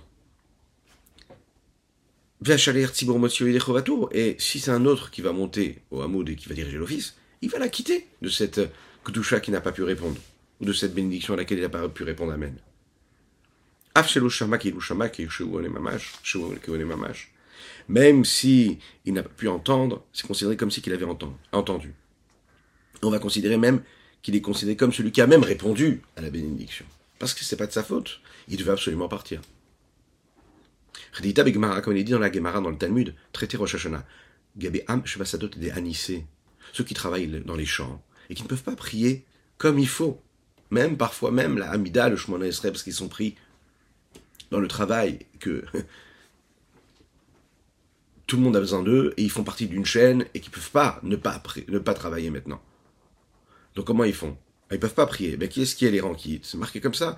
Et 4.12 4.36
si 4.38 4.60
c'est 4.60 4.72
un 4.72 4.86
autre 4.86 5.12
qui 5.12 5.22
va 5.22 5.32
monter 5.32 5.80
au 5.92 6.02
Hamoud 6.02 6.30
et 6.30 6.36
qui 6.36 6.50
va 6.50 6.56
diriger 6.56 6.78
l'office, 6.78 7.16
il 7.42 7.50
va 7.50 7.58
la 7.58 7.70
quitter 7.70 8.06
de 8.22 8.28
cette 8.30 8.60
Kedusha 9.06 9.40
qui 9.40 9.52
n'a 9.52 9.62
pas 9.62 9.72
pu 9.72 9.84
répondre, 9.84 10.18
ou 10.60 10.66
de 10.66 10.74
cette 10.74 10.94
bénédiction 10.94 11.36
à 11.36 11.38
laquelle 11.38 11.60
il 11.60 11.62
n'a 11.62 11.70
pas 11.70 11.88
pu 11.88 12.04
répondre 12.04 12.34
Amen. 12.34 12.58
Même 17.88 18.26
si 18.26 18.80
il 19.06 19.14
n'a 19.14 19.24
pas 19.24 19.30
pu 19.30 19.48
entendre, 19.48 20.04
c'est 20.12 20.28
considéré 20.28 20.58
comme 20.58 20.72
si 20.72 20.82
qu'il 20.82 20.94
avait 20.94 21.06
entendu. 21.52 21.94
On 23.04 23.10
va 23.10 23.20
considérer 23.20 23.58
même 23.58 23.82
qu'il 24.22 24.36
est 24.36 24.42
considéré 24.42 24.76
comme 24.76 24.92
celui 24.92 25.12
qui 25.12 25.22
a 25.22 25.28
même 25.28 25.44
répondu 25.44 26.02
à 26.18 26.22
la 26.22 26.30
bénédiction. 26.30 26.86
Parce 27.20 27.34
que 27.34 27.44
c'est 27.44 27.56
pas 27.56 27.68
de 27.68 27.72
sa 27.72 27.84
faute. 27.84 28.20
Il 28.50 28.58
devait 28.58 28.72
absolument 28.72 29.08
partir. 29.08 29.42
Redita 31.14 31.44
Begmara, 31.44 31.82
comme 31.82 31.96
il 31.96 32.00
est 32.00 32.04
dit 32.04 32.12
dans 32.12 32.20
la 32.20 32.32
Gemara, 32.32 32.60
dans 32.60 32.70
le 32.70 32.78
Talmud, 32.78 33.16
traité 33.32 33.58
Rosh 33.58 33.76
Hashanah. 33.76 34.06
Am 34.88 35.06
Shvasadot 35.06 35.48
des 35.48 35.72
Anissés. 35.72 36.26
Ceux 36.74 36.84
qui 36.84 36.94
travaillent 36.94 37.42
dans 37.46 37.56
les 37.56 37.66
champs 37.66 38.04
et 38.30 38.36
qui 38.36 38.44
ne 38.44 38.48
peuvent 38.48 38.64
pas 38.64 38.76
prier 38.76 39.26
comme 39.58 39.80
il 39.80 39.88
faut. 39.88 40.22
Même 40.72 40.98
parfois 40.98 41.32
même 41.32 41.58
la 41.58 41.72
Hamida, 41.72 42.10
le 42.10 42.16
Shemona 42.16 42.48
Esrei, 42.48 42.72
parce 42.72 42.84
qu'ils 42.84 42.94
sont 42.94 43.10
pris 43.10 43.36
dans 44.50 44.60
le 44.60 44.68
travail 44.68 45.20
que 45.40 45.64
tout 48.28 48.38
le 48.38 48.44
monde 48.44 48.56
a 48.56 48.60
besoin 48.60 48.82
d'eux 48.82 49.14
et 49.18 49.24
ils 49.24 49.32
font 49.32 49.44
partie 49.44 49.68
d'une 49.68 49.86
chaîne 49.86 50.26
et 50.34 50.40
qu'ils 50.40 50.52
peuvent 50.52 50.72
pas 50.72 51.00
ne 51.04 51.16
pas 51.16 51.42
ne 51.68 51.80
pas 51.80 51.94
travailler 51.94 52.32
maintenant. 52.32 52.62
Donc 53.76 53.86
comment 53.86 54.04
ils 54.04 54.14
font? 54.14 54.38
Ils 54.72 54.80
peuvent 54.80 54.94
pas 54.94 55.06
prier. 55.06 55.38
Ben, 55.38 55.48
qui 55.48 55.62
est-ce 55.62 55.76
qui 55.76 55.86
est 55.86 55.92
les 55.92 56.02
rangs 56.02 56.18
C'est 56.42 56.58
marqué 56.58 56.82
comme 56.82 56.96
ça. 56.96 57.16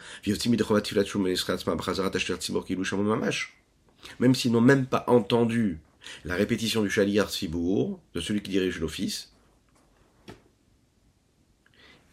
Même 4.20 4.36
s'ils 4.36 4.52
n'ont 4.52 4.62
même 4.62 4.86
pas 4.86 5.04
entendu 5.08 5.80
la 6.24 6.36
répétition 6.36 6.84
du 6.84 6.90
Shaliar 6.90 7.30
Sibour, 7.30 8.00
de 8.14 8.22
celui 8.22 8.42
qui 8.42 8.52
dirige 8.52 8.80
l'office, 8.80 9.32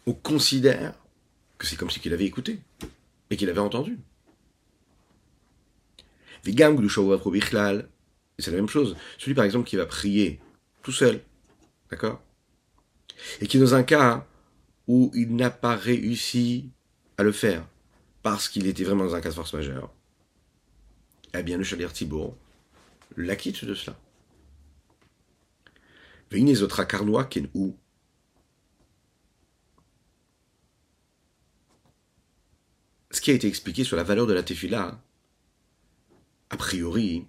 on 0.05 0.13
considère 0.13 0.95
que 1.57 1.65
c'est 1.67 1.75
comme 1.75 1.89
si 1.89 1.99
qu'il 1.99 2.13
avait 2.13 2.25
écouté 2.25 2.59
et 3.29 3.37
qu'il 3.37 3.49
avait 3.49 3.59
entendu. 3.59 3.99
C'est 6.43 6.51
la 8.51 8.57
même 8.57 8.67
chose. 8.67 8.97
Celui, 9.17 9.33
par 9.33 9.45
exemple, 9.45 9.67
qui 9.67 9.77
va 9.77 9.85
prier 9.85 10.41
tout 10.81 10.91
seul, 10.91 11.21
d'accord? 11.89 12.21
Et 13.39 13.47
qui 13.47 13.57
est 13.57 13.59
dans 13.61 13.75
un 13.75 13.83
cas 13.83 14.27
où 14.87 15.11
il 15.13 15.35
n'a 15.35 15.49
pas 15.49 15.75
réussi 15.75 16.69
à 17.17 17.23
le 17.23 17.31
faire, 17.31 17.65
parce 18.23 18.49
qu'il 18.49 18.67
était 18.67 18.83
vraiment 18.83 19.05
dans 19.05 19.15
un 19.15 19.21
cas 19.21 19.29
de 19.29 19.35
force 19.35 19.53
majeure, 19.53 19.93
eh 21.33 21.43
bien, 21.43 21.57
le 21.57 21.63
Chalir 21.63 21.91
Thibault 21.91 22.37
l'acquitte 23.17 23.65
de 23.65 23.73
cela. 23.73 23.97
ou 27.53 27.77
ce 33.11 33.21
qui 33.21 33.29
a 33.29 33.33
été 33.35 33.47
expliqué 33.47 33.83
sur 33.83 33.95
la 33.95 34.03
valeur 34.03 34.25
de 34.25 34.33
la 34.33 34.41
tefila, 34.41 34.99
a 36.49 36.57
priori, 36.57 37.27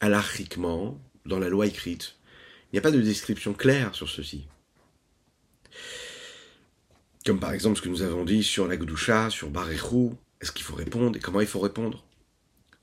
alarchiquement, 0.00 1.00
dans 1.24 1.38
la 1.38 1.48
loi 1.48 1.66
écrite, 1.66 2.16
il 2.64 2.74
n'y 2.74 2.78
a 2.78 2.82
pas 2.82 2.90
de 2.90 3.00
description 3.00 3.54
claire 3.54 3.94
sur 3.94 4.08
ceci. 4.08 4.48
Comme 7.24 7.38
par 7.38 7.52
exemple 7.52 7.76
ce 7.76 7.82
que 7.82 7.88
nous 7.88 8.02
avons 8.02 8.24
dit 8.24 8.42
sur 8.42 8.66
la 8.66 8.76
Gdusha, 8.76 9.30
sur 9.30 9.50
Barechou, 9.50 10.16
est-ce 10.40 10.52
qu'il 10.52 10.64
faut 10.64 10.74
répondre 10.74 11.16
et 11.16 11.20
comment 11.20 11.40
il 11.40 11.46
faut 11.46 11.60
répondre? 11.60 12.04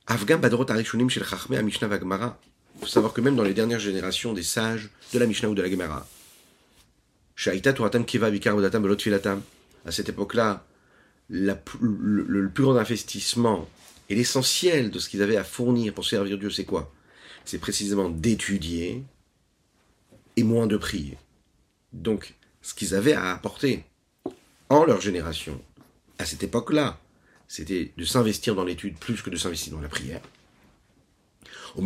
Afghan 0.08 0.38
Badrot 0.38 0.72
Arishunim 0.72 1.10
Shel 1.10 1.26
Chachme 1.26 1.62
Mishnah 1.62 1.88
Vagmara. 1.88 2.40
Il 2.76 2.82
faut 2.82 2.88
savoir 2.88 3.12
que 3.12 3.22
même 3.22 3.36
dans 3.36 3.44
les 3.44 3.54
dernières 3.54 3.80
générations 3.80 4.34
des 4.34 4.44
sages 4.44 4.90
de 5.14 5.20
la 5.20 5.26
Mishnah 5.26 5.50
ou 5.50 5.56
de 5.56 5.62
la 5.62 5.70
Gemara, 5.70 6.08
Kiva 8.06 8.32
à 9.86 9.92
cette 9.92 10.10
époque-là, 10.10 10.66
le, 11.30 11.56
le 11.80 12.50
plus 12.50 12.64
grand 12.64 12.78
investissement 12.78 13.68
et 14.10 14.16
l'essentiel 14.16 14.92
de 14.92 15.00
ce 15.00 15.10
qu'ils 15.10 15.22
avaient 15.22 15.38
à 15.38 15.44
fournir 15.44 15.94
pour 15.94 16.06
servir 16.06 16.38
Dieu, 16.38 16.50
c'est 16.50 16.66
quoi? 16.66 16.94
C'est 17.46 17.58
précisément 17.58 18.10
d'étudier 18.10 19.04
et 20.36 20.44
moins 20.44 20.68
de 20.68 20.78
prier. 20.78 21.18
Donc, 21.94 22.36
ce 22.62 22.74
qu'ils 22.74 22.96
avaient 22.96 23.14
à 23.14 23.32
apporter 23.32 23.84
en 24.70 24.86
leur 24.86 25.02
génération, 25.02 25.62
à 26.20 26.26
cette 26.26 26.44
époque-là, 26.44 27.00
c'était 27.48 27.94
de 27.98 28.04
s'investir 28.04 28.56
dans 28.56 28.64
l'étude 28.64 28.98
plus 28.98 29.22
que 29.22 29.30
de 29.30 29.38
s'investir 29.38 29.74
dans 29.74 29.82
la 29.82 29.90
prière. 29.90 30.22
Il 31.78 31.84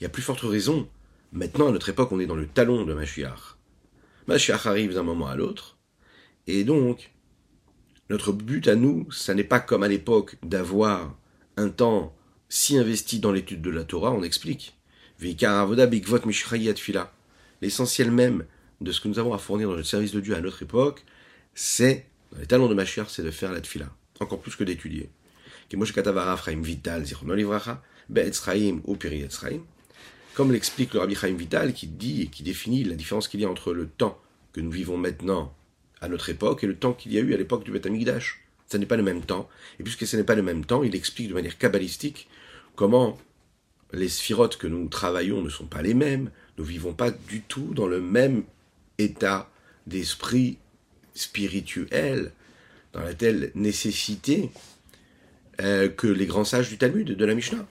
y 0.00 0.04
a 0.04 0.08
plus 0.08 0.22
forte 0.22 0.40
raison. 0.40 0.88
Maintenant, 1.32 1.68
à 1.68 1.72
notre 1.72 1.88
époque, 1.90 2.12
on 2.12 2.20
est 2.20 2.26
dans 2.26 2.34
le 2.34 2.46
talon 2.46 2.84
de 2.84 2.94
Mashiach. 2.94 3.56
Mashiach 4.26 4.66
arrive 4.66 4.94
d'un 4.94 5.02
moment 5.02 5.28
à 5.28 5.36
l'autre. 5.36 5.76
Et 6.46 6.64
donc, 6.64 7.12
notre 8.10 8.32
but 8.32 8.68
à 8.68 8.74
nous, 8.74 9.10
ça 9.12 9.34
n'est 9.34 9.44
pas 9.44 9.60
comme 9.60 9.82
à 9.82 9.88
l'époque 9.88 10.36
d'avoir 10.42 11.14
un 11.56 11.68
temps 11.68 12.14
si 12.48 12.78
investi 12.78 13.20
dans 13.20 13.32
l'étude 13.32 13.60
de 13.60 13.70
la 13.70 13.84
Torah, 13.84 14.12
on 14.12 14.22
explique. 14.22 14.78
L'essentiel 17.60 18.10
même 18.10 18.44
de 18.80 18.92
ce 18.92 19.00
que 19.00 19.08
nous 19.08 19.18
avons 19.18 19.34
à 19.34 19.38
fournir 19.38 19.68
dans 19.68 19.74
le 19.74 19.84
service 19.84 20.12
de 20.12 20.20
Dieu 20.20 20.34
à 20.34 20.40
notre 20.40 20.62
époque, 20.62 21.04
c'est, 21.54 22.06
dans 22.32 22.40
les 22.40 22.46
talons 22.46 22.68
de 22.68 22.74
Mashiach, 22.74 23.08
c'est 23.08 23.22
de 23.22 23.30
faire 23.30 23.52
la 23.52 23.60
tfila. 23.60 23.88
Encore 24.20 24.40
plus 24.40 24.56
que 24.56 24.64
d'étudier. 24.64 25.10
Vital, 25.70 27.04
Comme 30.34 30.52
l'explique 30.52 30.94
le 30.94 31.00
Rabbi 31.00 31.14
Chaim 31.14 31.34
Vital, 31.34 31.72
qui 31.72 31.86
dit 31.86 32.22
et 32.22 32.26
qui 32.26 32.42
définit 32.42 32.84
la 32.84 32.94
différence 32.94 33.28
qu'il 33.28 33.40
y 33.40 33.44
a 33.44 33.50
entre 33.50 33.72
le 33.72 33.86
temps 33.86 34.18
que 34.52 34.60
nous 34.60 34.70
vivons 34.70 34.96
maintenant 34.96 35.54
à 36.00 36.08
notre 36.08 36.30
époque 36.30 36.64
et 36.64 36.66
le 36.66 36.76
temps 36.76 36.92
qu'il 36.92 37.12
y 37.12 37.18
a 37.18 37.20
eu 37.20 37.34
à 37.34 37.36
l'époque 37.36 37.64
du 37.64 37.70
Beth 37.70 37.86
Amikdash. 37.86 38.40
Ce 38.70 38.76
n'est 38.76 38.86
pas 38.86 38.96
le 38.96 39.02
même 39.02 39.22
temps. 39.22 39.48
Et 39.78 39.82
puisque 39.82 40.06
ce 40.06 40.16
n'est 40.16 40.24
pas 40.24 40.34
le 40.34 40.42
même 40.42 40.64
temps, 40.64 40.82
il 40.82 40.94
explique 40.94 41.28
de 41.28 41.34
manière 41.34 41.58
kabbalistique 41.58 42.28
comment 42.76 43.18
les 43.92 44.08
sphirotes 44.08 44.56
que 44.56 44.66
nous 44.66 44.88
travaillons 44.88 45.42
ne 45.42 45.48
sont 45.48 45.66
pas 45.66 45.82
les 45.82 45.94
mêmes. 45.94 46.30
Nous 46.58 46.64
vivons 46.64 46.92
pas 46.92 47.10
du 47.10 47.40
tout 47.42 47.72
dans 47.74 47.86
le 47.86 48.00
même 48.00 48.44
état 48.98 49.50
d'esprit 49.86 50.58
spirituel, 51.14 52.32
dans 52.92 53.00
la 53.00 53.14
telle 53.14 53.50
nécessité 53.54 54.50
euh, 55.60 55.88
que 55.88 56.06
les 56.06 56.26
grands 56.26 56.44
sages 56.44 56.68
du 56.68 56.78
Talmud, 56.78 57.10
de 57.16 57.24
la 57.24 57.34
Mishnah. 57.34 57.66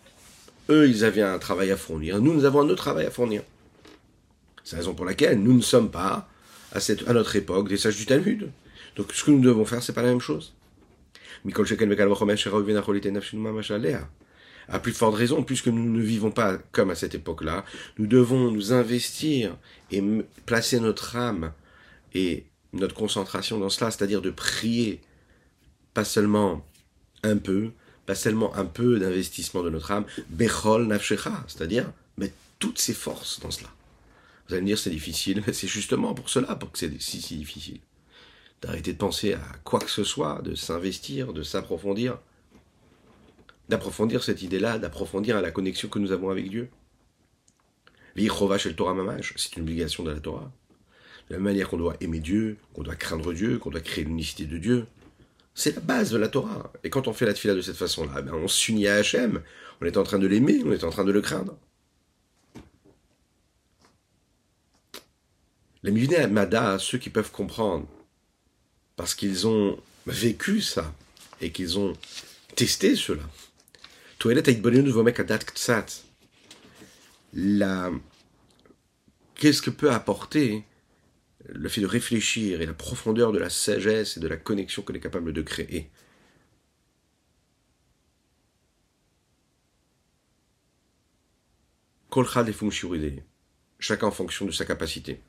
Eux, 0.69 0.89
ils 0.89 1.05
avaient 1.05 1.21
un 1.21 1.39
travail 1.39 1.71
à 1.71 1.77
fournir. 1.77 2.21
Nous, 2.21 2.33
nous 2.33 2.45
avons 2.45 2.61
un 2.61 2.65
autre 2.65 2.75
travail 2.75 3.05
à 3.05 3.11
fournir. 3.11 3.43
C'est 4.63 4.75
la 4.75 4.81
raison 4.81 4.93
pour 4.93 5.05
laquelle 5.05 5.39
nous 5.39 5.53
ne 5.53 5.61
sommes 5.61 5.89
pas, 5.89 6.29
à, 6.73 6.81
cette, 6.81 7.07
à 7.07 7.13
notre 7.13 7.35
époque, 7.37 7.69
des 7.69 7.77
sages 7.77 7.95
du 7.95 8.05
Talmud. 8.05 8.51
Donc, 8.97 9.13
ce 9.13 9.23
que 9.23 9.31
nous 9.31 9.39
devons 9.39 9.63
faire, 9.63 9.81
c'est 9.81 9.93
pas 9.93 10.01
la 10.01 10.09
même 10.09 10.19
chose. 10.19 10.53
À 14.69 14.79
plus 14.79 14.91
forte 14.91 15.15
raison, 15.15 15.43
puisque 15.43 15.67
nous 15.67 15.89
ne 15.89 16.01
vivons 16.01 16.31
pas 16.31 16.57
comme 16.73 16.89
à 16.89 16.95
cette 16.95 17.15
époque-là, 17.15 17.63
nous 17.97 18.07
devons 18.07 18.51
nous 18.51 18.73
investir 18.73 19.55
et 19.91 20.03
placer 20.45 20.81
notre 20.81 21.15
âme 21.15 21.53
et 22.13 22.43
notre 22.79 22.95
concentration 22.95 23.59
dans 23.59 23.69
cela, 23.69 23.91
c'est-à-dire 23.91 24.21
de 24.21 24.29
prier, 24.29 25.01
pas 25.93 26.05
seulement 26.05 26.65
un 27.23 27.37
peu, 27.37 27.71
pas 28.05 28.15
seulement 28.15 28.55
un 28.55 28.65
peu 28.65 28.99
d'investissement 28.99 29.63
de 29.63 29.69
notre 29.69 29.91
âme, 29.91 30.05
bechol 30.29 30.87
nafshecha, 30.87 31.43
c'est-à-dire 31.47 31.91
mettre 32.17 32.35
toutes 32.59 32.79
ses 32.79 32.93
forces 32.93 33.39
dans 33.39 33.51
cela. 33.51 33.69
Vous 34.47 34.53
allez 34.53 34.61
me 34.61 34.67
dire 34.67 34.79
c'est 34.79 34.89
difficile, 34.89 35.43
mais 35.45 35.53
c'est 35.53 35.67
justement 35.67 36.13
pour 36.13 36.29
cela 36.29 36.55
pour 36.55 36.71
que 36.71 36.79
c'est 36.79 37.01
si, 37.01 37.21
si 37.21 37.35
difficile. 37.35 37.79
D'arrêter 38.61 38.93
de 38.93 38.97
penser 38.97 39.33
à 39.33 39.41
quoi 39.63 39.79
que 39.79 39.91
ce 39.91 40.03
soit, 40.03 40.41
de 40.41 40.55
s'investir, 40.55 41.33
de 41.33 41.43
s'approfondir, 41.43 42.17
d'approfondir 43.69 44.23
cette 44.23 44.41
idée-là, 44.41 44.79
d'approfondir 44.79 45.41
la 45.41 45.51
connexion 45.51 45.89
que 45.89 45.99
nous 45.99 46.11
avons 46.11 46.29
avec 46.29 46.49
Dieu. 46.49 46.69
L'Ichova 48.15 48.57
chez 48.57 48.69
le 48.69 48.75
Torah 48.75 48.93
Mamash, 48.93 49.33
c'est 49.35 49.55
une 49.57 49.63
obligation 49.63 50.03
de 50.03 50.11
la 50.11 50.19
Torah. 50.19 50.51
La 51.29 51.39
manière 51.39 51.69
qu'on 51.69 51.77
doit 51.77 51.97
aimer 51.99 52.19
Dieu, 52.19 52.57
qu'on 52.73 52.83
doit 52.83 52.95
craindre 52.95 53.33
Dieu, 53.33 53.57
qu'on 53.57 53.69
doit 53.69 53.81
créer 53.81 54.05
l'unicité 54.05 54.45
de 54.45 54.57
Dieu, 54.57 54.87
c'est 55.53 55.75
la 55.75 55.81
base 55.81 56.11
de 56.11 56.17
la 56.17 56.27
Torah. 56.27 56.71
Et 56.83 56.89
quand 56.89 57.07
on 57.07 57.13
fait 57.13 57.25
la 57.25 57.33
tfila 57.33 57.55
de 57.55 57.61
cette 57.61 57.75
façon-là, 57.75 58.21
ben 58.21 58.33
on 58.33 58.47
s'unit 58.47 58.87
à 58.87 58.95
Hachem. 58.95 59.41
On 59.81 59.85
est 59.85 59.97
en 59.97 60.03
train 60.03 60.19
de 60.19 60.27
l'aimer, 60.27 60.61
on 60.65 60.71
est 60.71 60.83
en 60.83 60.89
train 60.89 61.03
de 61.03 61.11
le 61.11 61.21
craindre. 61.21 61.57
Les 65.83 65.91
Mivnei 65.91 66.27
Mada, 66.27 66.79
ceux 66.79 66.97
qui 66.97 67.09
peuvent 67.09 67.31
comprendre, 67.31 67.87
parce 68.95 69.15
qu'ils 69.15 69.47
ont 69.47 69.79
vécu 70.05 70.61
ça, 70.61 70.93
et 71.41 71.51
qu'ils 71.51 71.77
ont 71.77 71.93
testé 72.55 72.95
cela. 72.95 73.23
La... 77.33 77.91
Qu'est-ce 79.35 79.61
que 79.61 79.69
peut 79.69 79.91
apporter 79.91 80.63
le 81.45 81.69
fait 81.69 81.81
de 81.81 81.87
réfléchir 81.87 82.61
et 82.61 82.65
la 82.65 82.73
profondeur 82.73 83.31
de 83.31 83.39
la 83.39 83.49
sagesse 83.49 84.17
et 84.17 84.19
de 84.19 84.27
la 84.27 84.37
connexion 84.37 84.81
qu'on 84.81 84.93
est 84.93 84.99
capable 84.99 85.33
de 85.33 85.41
créer. 85.41 85.89
Kolchad 92.09 92.51
chacun 93.79 94.07
en 94.07 94.11
fonction 94.11 94.45
de 94.45 94.51
sa 94.51 94.65
capacité, 94.65 95.19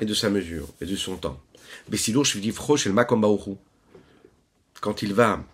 et 0.00 0.04
de 0.04 0.14
sa 0.14 0.30
mesure, 0.30 0.68
et 0.80 0.86
de 0.86 0.96
son 0.96 1.16
temps. 1.16 1.40
Quand 4.80 5.02
il 5.02 5.14
va 5.14 5.44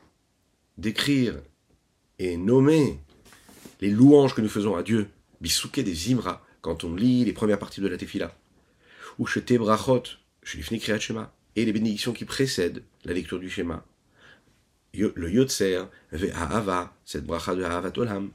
décrire 0.79 1.35
et 2.19 2.37
nommer 2.37 2.99
les 3.81 3.91
louanges 3.91 4.35
que 4.35 4.41
nous 4.41 4.49
faisons 4.49 4.77
à 4.77 4.83
Dieu, 4.83 5.09
bisouké 5.41 5.83
des 5.83 6.13
imra, 6.13 6.45
quand 6.63 6.85
on 6.85 6.95
lit 6.95 7.25
les 7.25 7.33
premières 7.33 7.59
parties 7.59 7.81
de 7.81 7.89
la 7.89 7.97
tefila, 7.97 8.35
ou 9.21 9.27
Shete 9.27 9.59
Brachot, 9.59 10.03
Kriyat 10.43 10.99
Shema, 10.99 11.33
et 11.55 11.65
les 11.67 11.73
bénédictions 11.73 12.13
qui 12.13 12.25
précèdent 12.25 12.83
la 13.05 13.13
lecture 13.13 13.39
du 13.39 13.51
schéma. 13.51 13.85
Le 14.95 15.31
Yotzer, 15.31 15.83
Ve'ahava, 16.11 16.95
cette 17.05 17.27
bracha 17.27 17.55
de 17.55 17.63
Ahavat 17.63 17.93
Olam. 17.99 18.31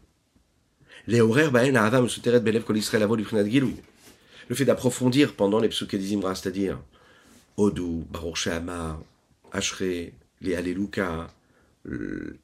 Les 1.08 1.22
horaires 1.22 1.52
Baen 1.52 1.76
Ahava 1.76 2.02
Mesuteret 2.02 2.40
Belev 2.40 2.64
Kol 2.64 2.78
Israël 2.78 3.10
Gilou. 3.50 3.74
Le 4.48 4.56
fait 4.56 4.64
d'approfondir 4.64 5.34
pendant 5.34 5.60
les 5.60 5.70
psuké 5.70 5.98
des 5.98 6.06
c'est-à-dire 6.06 6.80
Odou, 7.58 8.06
Baruch 8.12 8.36
Shehamar, 8.36 9.02
Ashre, 9.52 10.12
les 10.42 10.56
Alléluka, 10.56 11.34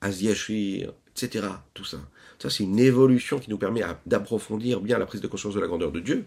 Aziashir, 0.01 0.93
etc. 1.15 1.47
Tout 1.75 1.85
ça. 1.85 1.99
Ça, 2.39 2.49
c'est 2.49 2.63
une 2.63 2.79
évolution 2.79 3.37
qui 3.37 3.51
nous 3.51 3.59
permet 3.59 3.83
d'approfondir 4.07 4.81
bien 4.81 4.97
la 4.97 5.05
prise 5.05 5.21
de 5.21 5.27
conscience 5.27 5.53
de 5.53 5.59
la 5.59 5.67
grandeur 5.67 5.91
de 5.91 5.99
Dieu 5.99 6.25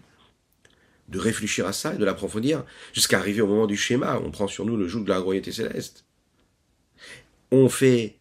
de 1.09 1.19
réfléchir 1.19 1.67
à 1.67 1.73
ça 1.73 1.93
et 1.93 1.97
de 1.97 2.05
l'approfondir, 2.05 2.65
jusqu'à 2.93 3.19
arriver 3.19 3.41
au 3.41 3.47
moment 3.47 3.67
du 3.67 3.77
schéma, 3.77 4.19
on 4.23 4.31
prend 4.31 4.47
sur 4.47 4.65
nous 4.65 4.77
le 4.77 4.87
joug 4.87 5.03
de 5.03 5.09
la 5.09 5.19
royauté 5.19 5.51
céleste. 5.51 6.05
On 7.51 7.69
fait 7.69 8.15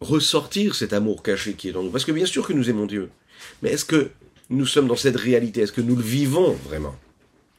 ressortir 0.00 0.74
cet 0.74 0.92
amour 0.92 1.22
caché 1.22 1.54
qui 1.54 1.68
est 1.68 1.76
en 1.76 1.82
nous. 1.82 1.90
Parce 1.90 2.04
que 2.04 2.12
bien 2.12 2.26
sûr 2.26 2.46
que 2.46 2.52
nous 2.52 2.70
aimons 2.70 2.86
Dieu. 2.86 3.10
Mais 3.62 3.70
est-ce 3.70 3.84
que 3.84 4.10
nous 4.50 4.66
sommes 4.66 4.88
dans 4.88 4.96
cette 4.96 5.16
réalité? 5.16 5.60
Est-ce 5.60 5.72
que 5.72 5.80
nous 5.80 5.96
le 5.96 6.02
vivons 6.02 6.52
vraiment 6.52 6.96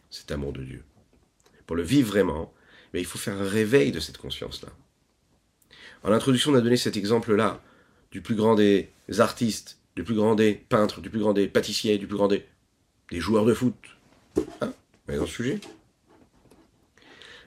Cet 0.10 0.32
amour 0.32 0.54
de 0.54 0.64
Dieu? 0.64 0.84
Pour 1.68 1.76
le 1.76 1.84
vivre 1.84 2.10
vraiment, 2.10 2.52
il 2.94 3.06
faut 3.06 3.20
faire 3.20 3.40
un 3.40 3.48
réveil 3.48 3.92
de 3.92 4.00
cette 4.00 4.18
conscience-là. 4.18 4.70
En 6.04 6.12
introduction, 6.12 6.52
on 6.52 6.56
a 6.56 6.62
donné 6.62 6.78
cet 6.78 6.98
exemple-là 6.98 7.62
du 8.12 8.22
plus 8.22 8.36
grand 8.36 8.56
des 8.56 8.90
artistes, 9.20 9.78
du 9.96 10.04
plus 10.04 10.16
grand 10.16 10.34
des 10.34 10.54
peintres, 10.54 11.02
du 11.02 11.10
plus 11.10 11.20
grand 11.20 11.34
des 11.34 11.48
pâtissiers, 11.48 11.98
du 11.98 12.08
plus 12.08 12.18
grand 12.18 12.28
des 12.28 12.46
des 13.12 13.20
joueurs 13.20 13.46
de 13.46 13.54
foot. 13.54 13.76
Hein 14.62 14.74
Mais 15.08 15.18
dans 15.18 15.26
sujet. 15.26 15.60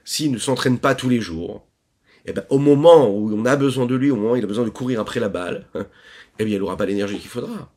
S'il 0.05 0.33
ne 0.33 0.39
s'entraîne 0.39 0.79
pas 0.79 0.95
tous 0.95 1.09
les 1.09 1.21
jours, 1.21 1.65
eh 2.27 2.33
ben, 2.33 2.45
au 2.51 2.59
moment 2.59 3.09
où 3.09 3.33
on 3.33 3.45
a 3.45 3.57
besoin 3.57 3.87
de 3.87 3.95
lui, 3.95 4.11
au 4.11 4.17
moment 4.17 4.33
où 4.33 4.37
il 4.37 4.45
a 4.45 4.49
besoin 4.49 4.65
de 4.65 4.71
courir 4.71 5.01
après 5.01 5.21
la 5.21 5.29
balle, 5.29 5.67
eh 6.39 6.45
bien, 6.45 6.57
il 6.57 6.61
n'aura 6.61 6.77
pas 6.77 6.87
l'énergie 6.87 7.19
qu'il 7.19 7.31
faudra. 7.31 7.73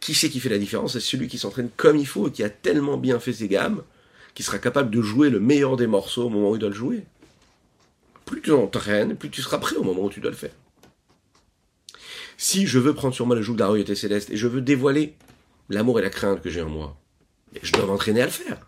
Qui 0.00 0.14
c'est 0.14 0.30
qui 0.30 0.40
fait 0.40 0.48
la 0.48 0.58
différence? 0.58 0.94
C'est 0.94 1.00
celui 1.00 1.28
qui 1.28 1.38
s'entraîne 1.38 1.68
comme 1.76 1.96
il 1.96 2.06
faut 2.06 2.28
et 2.28 2.32
qui 2.32 2.42
a 2.42 2.48
tellement 2.48 2.96
bien 2.96 3.20
fait 3.20 3.34
ses 3.34 3.48
gammes 3.48 3.82
qu'il 4.34 4.44
sera 4.44 4.58
capable 4.58 4.90
de 4.90 5.02
jouer 5.02 5.28
le 5.28 5.40
meilleur 5.40 5.76
des 5.76 5.86
morceaux 5.86 6.26
au 6.26 6.28
moment 6.28 6.50
où 6.50 6.56
il 6.56 6.58
doit 6.58 6.68
le 6.68 6.74
jouer. 6.74 7.04
Plus 8.24 8.40
tu 8.40 8.50
t'entraînes, 8.50 9.16
plus 9.16 9.28
tu 9.28 9.42
seras 9.42 9.58
prêt 9.58 9.76
au 9.76 9.82
moment 9.82 10.04
où 10.04 10.10
tu 10.10 10.20
dois 10.20 10.30
le 10.30 10.36
faire. 10.36 10.54
Si 12.38 12.66
je 12.66 12.78
veux 12.78 12.94
prendre 12.94 13.14
sur 13.14 13.26
moi 13.26 13.36
le 13.36 13.42
joug 13.42 13.54
de 13.54 13.60
la 13.60 13.66
royauté 13.66 13.94
céleste 13.94 14.30
et 14.30 14.36
je 14.36 14.46
veux 14.46 14.62
dévoiler 14.62 15.14
l'amour 15.68 15.98
et 15.98 16.02
la 16.02 16.10
crainte 16.10 16.40
que 16.40 16.48
j'ai 16.48 16.62
en 16.62 16.68
moi, 16.70 16.96
je 17.62 17.72
dois 17.72 17.86
m'entraîner 17.86 18.22
à 18.22 18.26
le 18.26 18.30
faire. 18.30 18.66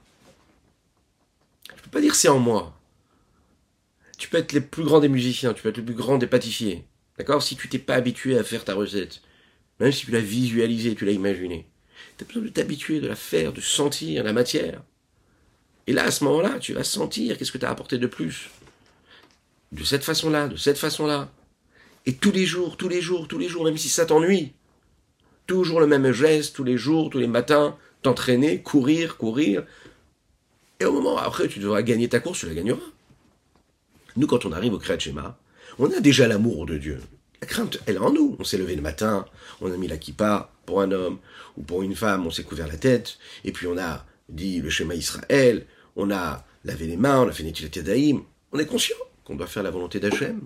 Je 1.77 1.83
peux 1.83 1.91
pas 1.91 2.01
dire 2.01 2.15
c'est 2.15 2.29
en 2.29 2.39
moi. 2.39 2.79
Tu 4.19 4.29
peux 4.29 4.39
être 4.39 4.53
le 4.53 4.61
plus 4.61 4.85
grand 4.85 5.01
des 5.01 5.09
musiciens, 5.09 5.53
tu 5.53 5.63
peux 5.63 5.71
être 5.71 5.79
le 5.79 5.85
plus 5.85 5.95
grand 5.95 6.19
des 6.19 6.27
pâtissiers. 6.27 6.85
D'accord? 7.19 7.43
Si 7.43 7.57
tu 7.57 7.69
t'es 7.69 7.79
pas 7.79 7.95
habitué 7.95 8.39
à 8.39 8.45
faire 8.45 8.65
ta 8.65 8.75
recette, 8.75 9.21
même 9.81 9.93
si 9.93 10.07
tu 10.07 10.13
l'as 10.13 10.21
visualisée, 10.21 10.95
tu 10.95 11.05
l'as 11.05 11.13
imaginée, 11.13 11.67
tu 12.17 12.25
as 12.25 12.27
besoin 12.27 12.43
de 12.43 12.49
t'habituer, 12.49 13.01
de 13.01 13.09
la 13.09 13.17
faire, 13.17 13.53
de 13.53 13.61
sentir 13.61 14.25
la 14.25 14.33
matière. 14.33 14.83
Et 15.87 15.93
là, 15.93 16.05
à 16.05 16.11
ce 16.11 16.25
moment-là, 16.25 16.59
tu 16.61 16.73
vas 16.73 16.85
sentir 16.85 17.37
qu'est-ce 17.37 17.53
que 17.53 17.59
tu 17.59 17.67
as 17.67 17.71
apporté 17.71 17.99
de 17.99 18.07
plus. 18.07 18.49
De 19.73 19.85
cette 19.85 20.05
façon-là, 20.05 20.49
de 20.49 20.57
cette 20.57 20.79
façon-là. 20.79 21.31
Et 22.07 22.15
tous 22.15 22.33
les 22.33 22.47
jours, 22.47 22.77
tous 22.77 22.89
les 22.89 23.01
jours, 23.01 23.27
tous 23.27 23.39
les 23.39 23.49
jours, 23.49 23.65
même 23.65 23.79
si 23.79 23.89
ça 23.89 24.07
t'ennuie. 24.07 24.53
Toujours 25.47 25.81
le 25.81 25.87
même 25.87 26.13
geste, 26.13 26.55
tous 26.55 26.65
les 26.65 26.77
jours, 26.77 27.11
tous 27.11 27.19
les 27.19 27.27
matins, 27.27 27.77
t'entraîner, 28.03 28.61
courir, 28.61 29.17
courir, 29.17 29.65
Et 30.81 30.85
au 30.85 30.93
moment 30.93 31.17
après, 31.19 31.49
tu 31.49 31.61
devras 31.61 31.83
gagner 31.83 32.09
ta 32.09 32.21
course, 32.21 32.41
tu 32.41 32.47
la 32.47 32.55
gagneras. 32.55 32.81
Nous, 34.17 34.27
quand 34.27 34.45
on 34.45 34.53
arrive 34.53 34.75
au 34.75 34.79
Kriyat 34.79 34.99
Shema, 34.99 35.39
on 35.79 35.91
a 35.91 36.01
déjà 36.01 36.29
l'amour 36.29 36.67
de 36.67 36.77
Dieu. 36.77 37.01
La 37.41 37.47
crainte, 37.47 37.79
elle 37.87 37.97
est 37.97 37.99
en 37.99 38.13
nous. 38.13 38.37
On 38.39 38.45
s'est 38.45 38.59
levé 38.59 38.77
le 38.77 38.83
matin, 38.83 39.27
on 39.61 39.73
a 39.73 39.77
mis 39.77 39.89
la 39.89 39.97
kippa 39.97 40.53
pour 40.67 40.81
un 40.81 40.93
homme 40.93 41.19
ou 41.57 41.63
pour 41.63 41.83
une 41.83 41.95
femme, 41.95 42.27
on 42.27 42.31
s'est 42.31 42.45
couvert 42.45 42.69
la 42.69 42.77
tête, 42.77 43.19
et 43.45 43.53
puis 43.53 43.67
on 43.67 43.79
a 43.79 44.05
dit 44.29 44.61
le 44.61 44.71
schéma 44.71 44.95
Israël, 44.95 45.67
on 45.97 46.11
a 46.11 46.45
lavé 46.65 46.87
les 46.87 46.97
mains, 46.97 47.23
on 47.23 47.29
a 47.29 47.33
fait 47.33 47.43
Netilat 47.43 47.71
Yadayim. 47.75 48.23
On 48.53 48.59
est 48.59 48.67
conscient 48.67 48.97
qu'on 49.25 49.35
doit 49.35 49.47
faire 49.47 49.63
la 49.63 49.71
volonté 49.71 50.01
d'Hachem. 50.01 50.41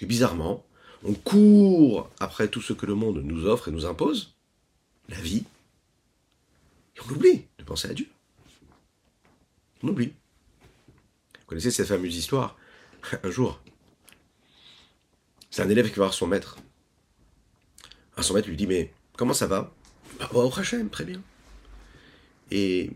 Et 0.00 0.06
bizarrement, 0.06 0.64
on 1.04 1.14
court 1.14 2.10
après 2.20 2.48
tout 2.48 2.62
ce 2.62 2.72
que 2.72 2.86
le 2.86 2.94
monde 2.94 3.20
nous 3.22 3.46
offre 3.46 3.68
et 3.68 3.72
nous 3.72 3.86
impose, 3.86 4.34
la 5.08 5.20
vie, 5.20 5.44
on 7.04 7.12
oublie 7.12 7.46
de 7.58 7.64
penser 7.64 7.88
à 7.88 7.94
Dieu. 7.94 8.08
On 9.82 9.88
oublie. 9.88 10.12
Vous 11.38 11.46
connaissez 11.46 11.70
cette 11.70 11.88
fameuse 11.88 12.16
histoire 12.16 12.56
Un 13.22 13.30
jour, 13.30 13.60
c'est 15.50 15.62
un 15.62 15.68
élève 15.68 15.86
qui 15.86 15.96
va 15.96 16.04
voir 16.04 16.14
son 16.14 16.26
maître. 16.26 16.58
Ah, 18.16 18.22
son 18.22 18.34
maître 18.34 18.48
lui 18.48 18.56
dit 18.56 18.66
Mais 18.66 18.92
comment 19.16 19.34
ça 19.34 19.46
va? 19.46 19.72
Bah, 20.18 20.30
au 20.32 20.58
Hachem, 20.58 20.90
très 20.90 21.04
bien. 21.04 21.20
Et 22.50 22.90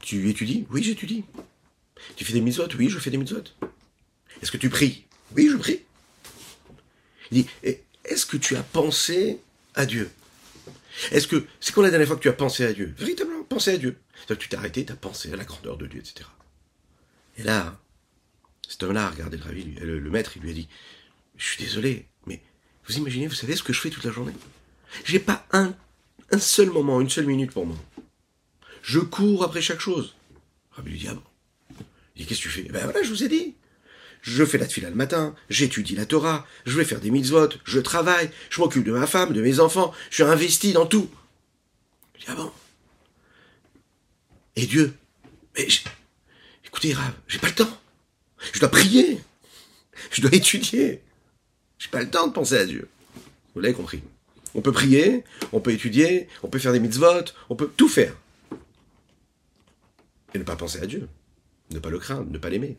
tu 0.00 0.28
étudies? 0.28 0.66
Oui, 0.70 0.82
j'étudie. 0.82 1.24
Tu 2.16 2.24
fais 2.24 2.32
des 2.32 2.40
mitzvot? 2.40 2.68
Oui, 2.76 2.88
je 2.88 2.98
fais 2.98 3.10
des 3.10 3.16
mitzvot. 3.16 3.44
Est-ce 4.42 4.50
que 4.50 4.56
tu 4.56 4.68
pries? 4.68 5.06
Oui, 5.34 5.48
je 5.50 5.56
prie. 5.56 5.80
Il 7.30 7.42
dit 7.42 7.48
Est-ce 8.04 8.26
que 8.26 8.36
tu 8.36 8.56
as 8.56 8.62
pensé 8.62 9.40
à 9.74 9.86
Dieu? 9.86 10.10
Est-ce 11.10 11.26
que 11.28 11.46
c'est 11.60 11.72
quand 11.74 11.82
la 11.82 11.90
dernière 11.90 12.08
fois 12.08 12.16
que 12.16 12.22
tu 12.22 12.28
as 12.28 12.32
pensé 12.34 12.64
à 12.64 12.72
Dieu? 12.72 12.94
Véritablement, 12.96 13.44
pensé 13.44 13.72
à 13.72 13.76
Dieu. 13.76 13.98
Que 14.26 14.34
tu 14.34 14.48
t'es 14.48 14.56
arrêté, 14.56 14.84
tu 14.84 14.92
as 14.92 14.96
pensé 14.96 15.32
à 15.32 15.36
la 15.36 15.44
grandeur 15.44 15.76
de 15.76 15.86
Dieu, 15.86 16.00
etc. 16.00 16.28
Et 17.36 17.42
là, 17.42 17.78
cet 18.68 18.82
homme-là 18.82 19.06
a 19.06 19.10
regardé 19.10 19.38
le, 19.80 19.98
le 19.98 20.10
maître, 20.10 20.32
il 20.36 20.42
lui 20.42 20.50
a 20.50 20.54
dit 20.54 20.68
Je 21.36 21.44
suis 21.44 21.64
désolé, 21.64 22.06
mais 22.26 22.40
vous 22.86 22.96
imaginez, 22.96 23.26
vous 23.26 23.34
savez 23.34 23.56
ce 23.56 23.62
que 23.62 23.72
je 23.72 23.80
fais 23.80 23.90
toute 23.90 24.04
la 24.04 24.12
journée? 24.12 24.32
J'ai 25.04 25.18
pas 25.18 25.46
un, 25.52 25.74
un 26.30 26.38
seul 26.38 26.70
moment, 26.70 27.00
une 27.00 27.10
seule 27.10 27.26
minute 27.26 27.52
pour 27.52 27.66
moi. 27.66 27.76
Je 28.82 29.00
cours 29.00 29.44
après 29.44 29.62
chaque 29.62 29.80
chose. 29.80 30.14
Rabbi 30.72 30.90
lui 30.90 30.98
dit 30.98 31.08
Ah 31.08 31.14
bon? 31.14 31.22
Il 32.16 32.22
dit 32.22 32.26
Qu'est-ce 32.28 32.40
que 32.40 32.48
tu 32.48 32.50
fais? 32.50 32.62
Ben 32.70 32.84
voilà, 32.84 33.02
je 33.02 33.08
vous 33.08 33.24
ai 33.24 33.28
dit. 33.28 33.54
Je 34.24 34.42
fais 34.42 34.56
la 34.56 34.64
tefila 34.64 34.88
le 34.88 34.96
matin, 34.96 35.34
j'étudie 35.50 35.94
la 35.96 36.06
Torah, 36.06 36.46
je 36.64 36.78
vais 36.78 36.86
faire 36.86 36.98
des 36.98 37.10
mitzvot, 37.10 37.50
je 37.62 37.78
travaille, 37.78 38.30
je 38.48 38.58
m'occupe 38.58 38.82
de 38.82 38.90
ma 38.90 39.06
femme, 39.06 39.34
de 39.34 39.42
mes 39.42 39.60
enfants, 39.60 39.92
je 40.08 40.14
suis 40.14 40.22
investi 40.22 40.72
dans 40.72 40.86
tout. 40.86 41.10
Il 42.14 42.20
dit 42.20 42.26
Ah 42.28 42.34
bon? 42.34 42.50
Et 44.56 44.64
Dieu 44.64 44.94
Mais 45.58 45.68
écoutez, 46.64 46.94
Rav, 46.94 47.12
j'ai 47.28 47.38
pas 47.38 47.48
le 47.48 47.54
temps. 47.54 47.78
Je 48.54 48.60
dois 48.60 48.70
prier. 48.70 49.20
Je 50.10 50.22
dois 50.22 50.34
étudier. 50.34 51.02
J'ai 51.78 51.90
pas 51.90 52.00
le 52.00 52.08
temps 52.08 52.26
de 52.26 52.32
penser 52.32 52.56
à 52.56 52.64
Dieu. 52.64 52.88
Vous 53.54 53.60
l'avez 53.60 53.74
compris. 53.74 54.02
On 54.54 54.62
peut 54.62 54.72
prier, 54.72 55.22
on 55.52 55.60
peut 55.60 55.72
étudier, 55.72 56.28
on 56.42 56.48
peut 56.48 56.58
faire 56.58 56.72
des 56.72 56.80
mitzvot, 56.80 57.24
on 57.50 57.56
peut 57.56 57.70
tout 57.76 57.90
faire. 57.90 58.16
Et 60.32 60.38
ne 60.38 60.44
pas 60.44 60.56
penser 60.56 60.80
à 60.80 60.86
Dieu. 60.86 61.10
Ne 61.72 61.78
pas 61.78 61.90
le 61.90 61.98
craindre, 61.98 62.30
ne 62.30 62.38
pas 62.38 62.48
l'aimer. 62.48 62.78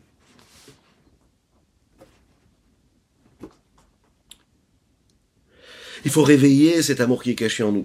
Il 6.06 6.12
faut 6.12 6.22
réveiller 6.22 6.82
cet 6.84 7.00
amour 7.00 7.20
qui 7.20 7.32
est 7.32 7.34
caché 7.34 7.64
en 7.64 7.72
nous. 7.72 7.84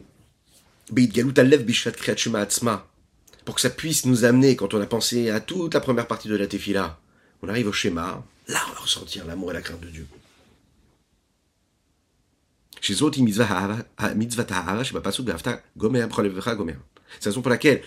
Pour 3.45 3.55
que 3.55 3.61
ça 3.61 3.71
puisse 3.71 4.05
nous 4.05 4.25
amener, 4.25 4.55
quand 4.55 4.75
on 4.75 4.81
a 4.81 4.85
pensé 4.85 5.31
à 5.31 5.39
toute 5.39 5.73
la 5.73 5.79
première 5.79 6.05
partie 6.05 6.27
de 6.27 6.35
la 6.35 6.45
tefila, 6.45 6.99
on 7.41 7.49
arrive 7.49 7.67
au 7.67 7.71
schéma, 7.73 8.23
là 8.47 8.59
on 8.69 8.73
va 8.73 8.79
ressentir 8.81 9.25
l'amour 9.25 9.49
et 9.49 9.55
la 9.55 9.61
crainte 9.61 9.81
de 9.81 9.87
Dieu. 9.87 10.05
C'est 12.79 12.93
la 17.25 17.31
raison 17.31 17.41
pour 17.41 17.49
laquelle, 17.49 17.81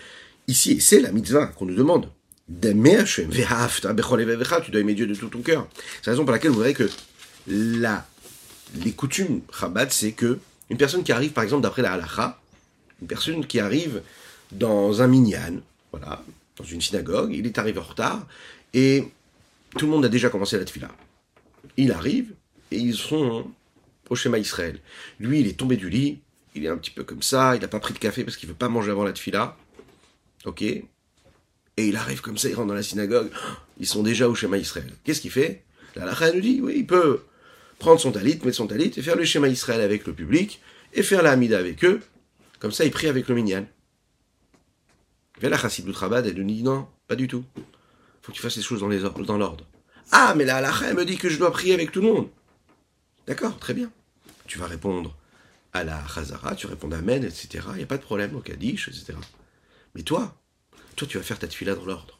ici, 0.49 0.81
c'est 0.81 0.99
la 0.99 1.13
mitzvah 1.13 1.47
qu'on 1.47 1.65
nous 1.65 1.75
demande. 1.75 2.11
Tu 4.59 4.71
dois 4.71 4.81
aimer 4.81 4.95
Dieu 4.95 5.07
de 5.07 5.15
tout 5.15 5.29
ton 5.29 5.41
cœur. 5.41 5.65
C'est 6.01 6.07
la 6.07 6.11
raison 6.11 6.25
pour 6.25 6.33
laquelle 6.33 6.51
vous 6.51 6.59
verrez 6.59 6.73
que 6.73 6.89
la, 7.47 8.05
les 8.83 8.91
coutumes 8.91 9.41
Chabad, 9.57 9.91
c'est 9.91 10.11
que 10.11 10.39
une 10.69 10.77
personne 10.77 11.03
qui 11.03 11.11
arrive, 11.11 11.31
par 11.31 11.43
exemple, 11.43 11.63
d'après 11.63 11.81
la 11.81 11.93
halacha, 11.93 12.39
une 13.01 13.07
personne 13.07 13.45
qui 13.45 13.59
arrive 13.59 14.01
dans 14.51 15.01
un 15.01 15.07
minyan, 15.07 15.61
voilà, 15.91 16.23
dans 16.57 16.63
une 16.63 16.81
synagogue, 16.81 17.33
il 17.33 17.45
est 17.45 17.57
arrivé 17.57 17.79
en 17.79 17.83
retard, 17.83 18.25
et 18.73 19.07
tout 19.77 19.85
le 19.85 19.91
monde 19.91 20.05
a 20.05 20.09
déjà 20.09 20.29
commencé 20.29 20.57
la 20.57 20.65
tefila. 20.65 20.89
Il 21.77 21.91
arrive, 21.91 22.33
et 22.71 22.77
ils 22.77 22.95
sont 22.95 23.47
au 24.09 24.15
schéma 24.15 24.37
Israël. 24.37 24.79
Lui, 25.19 25.41
il 25.41 25.47
est 25.47 25.57
tombé 25.57 25.77
du 25.77 25.89
lit, 25.89 26.19
il 26.55 26.65
est 26.65 26.69
un 26.69 26.77
petit 26.77 26.91
peu 26.91 27.03
comme 27.03 27.21
ça, 27.21 27.55
il 27.55 27.61
n'a 27.61 27.67
pas 27.67 27.79
pris 27.79 27.93
de 27.93 27.99
café 27.99 28.23
parce 28.23 28.37
qu'il 28.37 28.47
veut 28.47 28.55
pas 28.55 28.69
manger 28.69 28.91
avant 28.91 29.03
la 29.03 29.13
tefila. 29.13 29.57
Ok 30.45 30.61
Et 30.61 30.85
il 31.77 31.95
arrive 31.95 32.21
comme 32.21 32.37
ça, 32.37 32.49
il 32.49 32.55
rentre 32.55 32.69
dans 32.69 32.73
la 32.73 32.83
synagogue, 32.83 33.29
ils 33.79 33.87
sont 33.87 34.03
déjà 34.03 34.29
au 34.29 34.35
schéma 34.35 34.57
Israël. 34.57 34.91
Qu'est-ce 35.03 35.21
qu'il 35.21 35.31
fait? 35.31 35.63
La 35.95 36.05
lacha 36.05 36.31
nous 36.31 36.41
dit, 36.41 36.59
oui, 36.61 36.75
il 36.77 36.87
peut 36.87 37.21
prendre 37.79 37.99
son 37.99 38.11
talit, 38.11 38.39
mettre 38.43 38.57
son 38.57 38.67
talit, 38.67 38.91
et 38.95 39.01
faire 39.01 39.15
le 39.15 39.25
schéma 39.25 39.47
Israël 39.47 39.81
avec 39.81 40.05
le 40.07 40.13
public, 40.13 40.61
et 40.93 41.03
faire 41.03 41.21
la 41.21 41.31
Hamida 41.31 41.57
avec 41.57 41.83
eux. 41.83 42.01
Comme 42.59 42.71
ça, 42.71 42.85
il 42.85 42.91
prie 42.91 43.07
avec 43.07 43.27
le 43.27 43.35
minyan. 43.35 43.65
Mais 45.41 45.49
la 45.49 45.57
chassidut 45.57 45.91
Rabad, 45.91 46.25
elle 46.25 46.35
nous 46.35 46.45
dit 46.45 46.63
non, 46.63 46.87
pas 47.07 47.15
du 47.15 47.27
tout. 47.27 47.43
faut 48.21 48.31
que 48.31 48.37
tu 48.37 48.41
fasses 48.41 48.55
les 48.55 48.63
choses 48.63 48.79
dans 48.79 49.37
l'ordre. 49.37 49.65
Ah, 50.11 50.33
mais 50.35 50.45
la 50.45 50.57
halakha, 50.57 50.93
me 50.93 51.05
dit 51.05 51.17
que 51.17 51.29
je 51.29 51.37
dois 51.37 51.51
prier 51.51 51.73
avec 51.73 51.91
tout 51.91 52.01
le 52.01 52.07
monde. 52.07 52.29
D'accord, 53.27 53.57
très 53.57 53.73
bien. 53.73 53.91
Tu 54.47 54.59
vas 54.59 54.67
répondre 54.67 55.15
à 55.73 55.83
la 55.83 56.01
Chazara, 56.07 56.55
tu 56.55 56.67
réponds 56.67 56.91
Amen, 56.91 57.23
etc. 57.23 57.65
Il 57.71 57.77
n'y 57.77 57.83
a 57.83 57.87
pas 57.87 57.97
de 57.97 58.03
problème 58.03 58.35
au 58.35 58.39
Kaddish, 58.39 58.87
etc. 58.87 59.13
Mais 59.93 60.03
toi, 60.03 60.35
toi, 60.95 61.07
tu 61.07 61.17
vas 61.17 61.23
faire 61.23 61.39
ta 61.39 61.47
tuila 61.47 61.75
dans 61.75 61.85
l'ordre. 61.85 62.19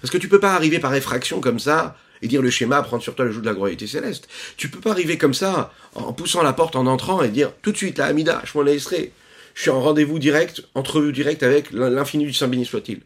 Parce 0.00 0.10
que 0.10 0.18
tu 0.18 0.28
peux 0.28 0.40
pas 0.40 0.54
arriver 0.54 0.78
par 0.78 0.94
effraction 0.94 1.40
comme 1.40 1.58
ça 1.58 1.96
et 2.22 2.28
dire 2.28 2.42
le 2.42 2.50
schéma, 2.50 2.82
prendre 2.82 3.02
sur 3.02 3.14
toi 3.14 3.24
le 3.24 3.32
joug 3.32 3.40
de 3.40 3.46
la 3.46 3.54
gloriété 3.54 3.86
céleste. 3.86 4.28
Tu 4.56 4.68
peux 4.68 4.80
pas 4.80 4.90
arriver 4.90 5.18
comme 5.18 5.34
ça, 5.34 5.72
en 5.94 6.12
poussant 6.12 6.42
la 6.42 6.52
porte 6.52 6.76
en 6.76 6.86
entrant 6.86 7.22
et 7.22 7.28
dire 7.28 7.52
tout 7.62 7.72
de 7.72 7.76
suite, 7.76 7.98
la 7.98 8.06
Hamida, 8.06 8.42
je 8.44 8.56
m'en 8.56 8.62
laisserai. 8.62 9.12
Je 9.54 9.62
suis 9.62 9.70
en 9.70 9.80
rendez-vous 9.80 10.18
direct, 10.18 10.62
entrevue 10.74 11.12
direct 11.12 11.42
avec 11.42 11.70
l'infini 11.72 12.24
du 12.24 12.32
Saint 12.32 12.48
béni 12.48 12.64
soit-il. 12.64 13.00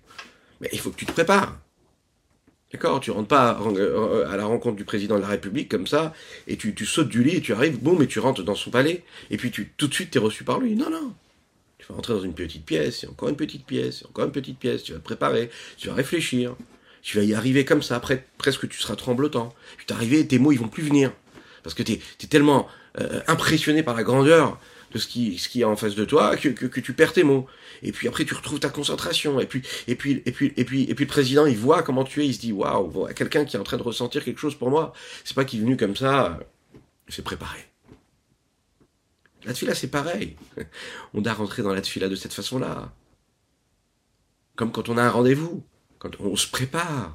Mais 0.61 0.68
il 0.72 0.79
faut 0.79 0.90
que 0.90 0.96
tu 0.96 1.07
te 1.07 1.12
prépares. 1.12 1.59
D'accord? 2.72 2.98
Tu 2.98 3.12
rentres 3.12 3.29
pas 3.29 3.57
euh, 3.64 4.29
à 4.29 4.37
la 4.37 4.46
rencontre 4.46 4.74
du 4.74 4.85
président 4.85 5.14
de 5.14 5.20
la 5.20 5.29
République 5.29 5.70
comme 5.70 5.87
ça, 5.87 6.12
et 6.48 6.57
tu, 6.57 6.74
sautes 6.85 7.09
du 7.09 7.22
lit 7.22 7.37
et 7.37 7.40
tu 7.40 7.53
arrives, 7.53 7.79
boum, 7.79 8.03
et 8.03 8.09
tu 8.09 8.18
rentres 8.18 8.42
dans 8.42 8.57
son 8.57 8.70
palais, 8.70 9.05
et 9.31 9.37
puis 9.37 9.53
tu, 9.53 9.72
tout 9.77 9.87
de 9.87 9.94
suite 9.94 10.11
tu 10.11 10.18
es 10.18 10.20
reçu 10.20 10.42
par 10.42 10.59
lui. 10.59 10.74
Non, 10.74 10.90
non. 10.90 11.14
Tu 11.79 11.87
vas 11.88 11.94
rentrer 11.94 12.14
dans 12.14 12.22
une 12.22 12.35
petite 12.35 12.64
pièce, 12.64 13.05
et 13.05 13.07
encore 13.07 13.29
une 13.29 13.37
petite 13.37 13.64
pièce, 13.64 14.03
et 14.03 14.07
encore 14.07 14.24
une 14.24 14.33
petite 14.33 14.59
pièce, 14.59 14.83
tu 14.83 14.92
vas 14.92 14.98
te 14.98 15.05
préparer, 15.05 15.50
tu 15.77 15.87
vas 15.87 15.94
réfléchir, 15.94 16.57
tu 17.04 17.18
vas 17.18 17.22
y 17.22 17.34
arriver 17.34 17.66
comme 17.66 17.82
ça, 17.82 17.96
après 17.96 18.26
presque 18.38 18.66
tu 18.66 18.80
seras 18.80 18.96
tremblotant. 18.96 19.54
Tu 19.78 19.84
t'arrives, 19.84 20.26
tes 20.26 20.38
mots 20.38 20.52
ils 20.52 20.58
vont 20.58 20.68
plus 20.68 20.82
venir. 20.82 21.12
Parce 21.62 21.74
que 21.74 21.82
tu 21.82 21.92
es, 21.92 22.26
tellement 22.28 22.66
euh, 22.98 23.20
impressionné 23.26 23.82
par 23.82 23.94
la 23.94 24.02
grandeur 24.02 24.58
de 24.92 24.98
ce 24.98 25.06
qui, 25.06 25.38
ce 25.38 25.50
qui 25.50 25.60
est 25.60 25.64
en 25.64 25.76
face 25.76 25.94
de 25.94 26.04
toi 26.06 26.36
que, 26.36 26.48
que, 26.48 26.80
tu 26.80 26.94
perds 26.94 27.12
tes 27.12 27.22
mots. 27.22 27.46
Et 27.82 27.92
puis 27.92 28.08
après, 28.08 28.24
tu 28.24 28.32
retrouves 28.32 28.58
ta 28.58 28.70
concentration. 28.70 29.38
Et 29.38 29.46
puis, 29.46 29.62
et 29.86 29.96
puis, 29.96 30.22
et 30.24 30.32
puis, 30.32 30.54
et 30.56 30.64
puis, 30.64 30.84
et 30.84 30.94
puis, 30.94 31.04
le 31.04 31.10
président, 31.10 31.44
il 31.44 31.58
voit 31.58 31.82
comment 31.82 32.04
tu 32.04 32.22
es. 32.22 32.26
Il 32.26 32.34
se 32.34 32.40
dit, 32.40 32.52
waouh, 32.52 33.06
quelqu'un 33.14 33.44
qui 33.44 33.56
est 33.56 33.60
en 33.60 33.64
train 33.64 33.76
de 33.76 33.82
ressentir 33.82 34.24
quelque 34.24 34.40
chose 34.40 34.54
pour 34.54 34.70
moi. 34.70 34.94
C'est 35.24 35.34
pas 35.34 35.44
qu'il 35.44 35.60
est 35.60 35.62
venu 35.62 35.76
comme 35.76 35.96
ça. 35.96 36.38
Il 37.08 37.14
s'est 37.14 37.22
préparé. 37.22 37.66
La 39.44 39.52
tefila, 39.52 39.74
c'est 39.74 39.88
pareil. 39.88 40.36
On 41.12 41.20
doit 41.20 41.34
rentrer 41.34 41.62
dans 41.62 41.74
la 41.74 41.82
tefila 41.82 42.08
de 42.08 42.16
cette 42.16 42.32
façon-là. 42.32 42.92
Comme 44.56 44.72
quand 44.72 44.88
on 44.88 44.96
a 44.96 45.02
un 45.02 45.10
rendez-vous. 45.10 45.64
On 46.20 46.36
se 46.36 46.48
prépare. 46.48 47.12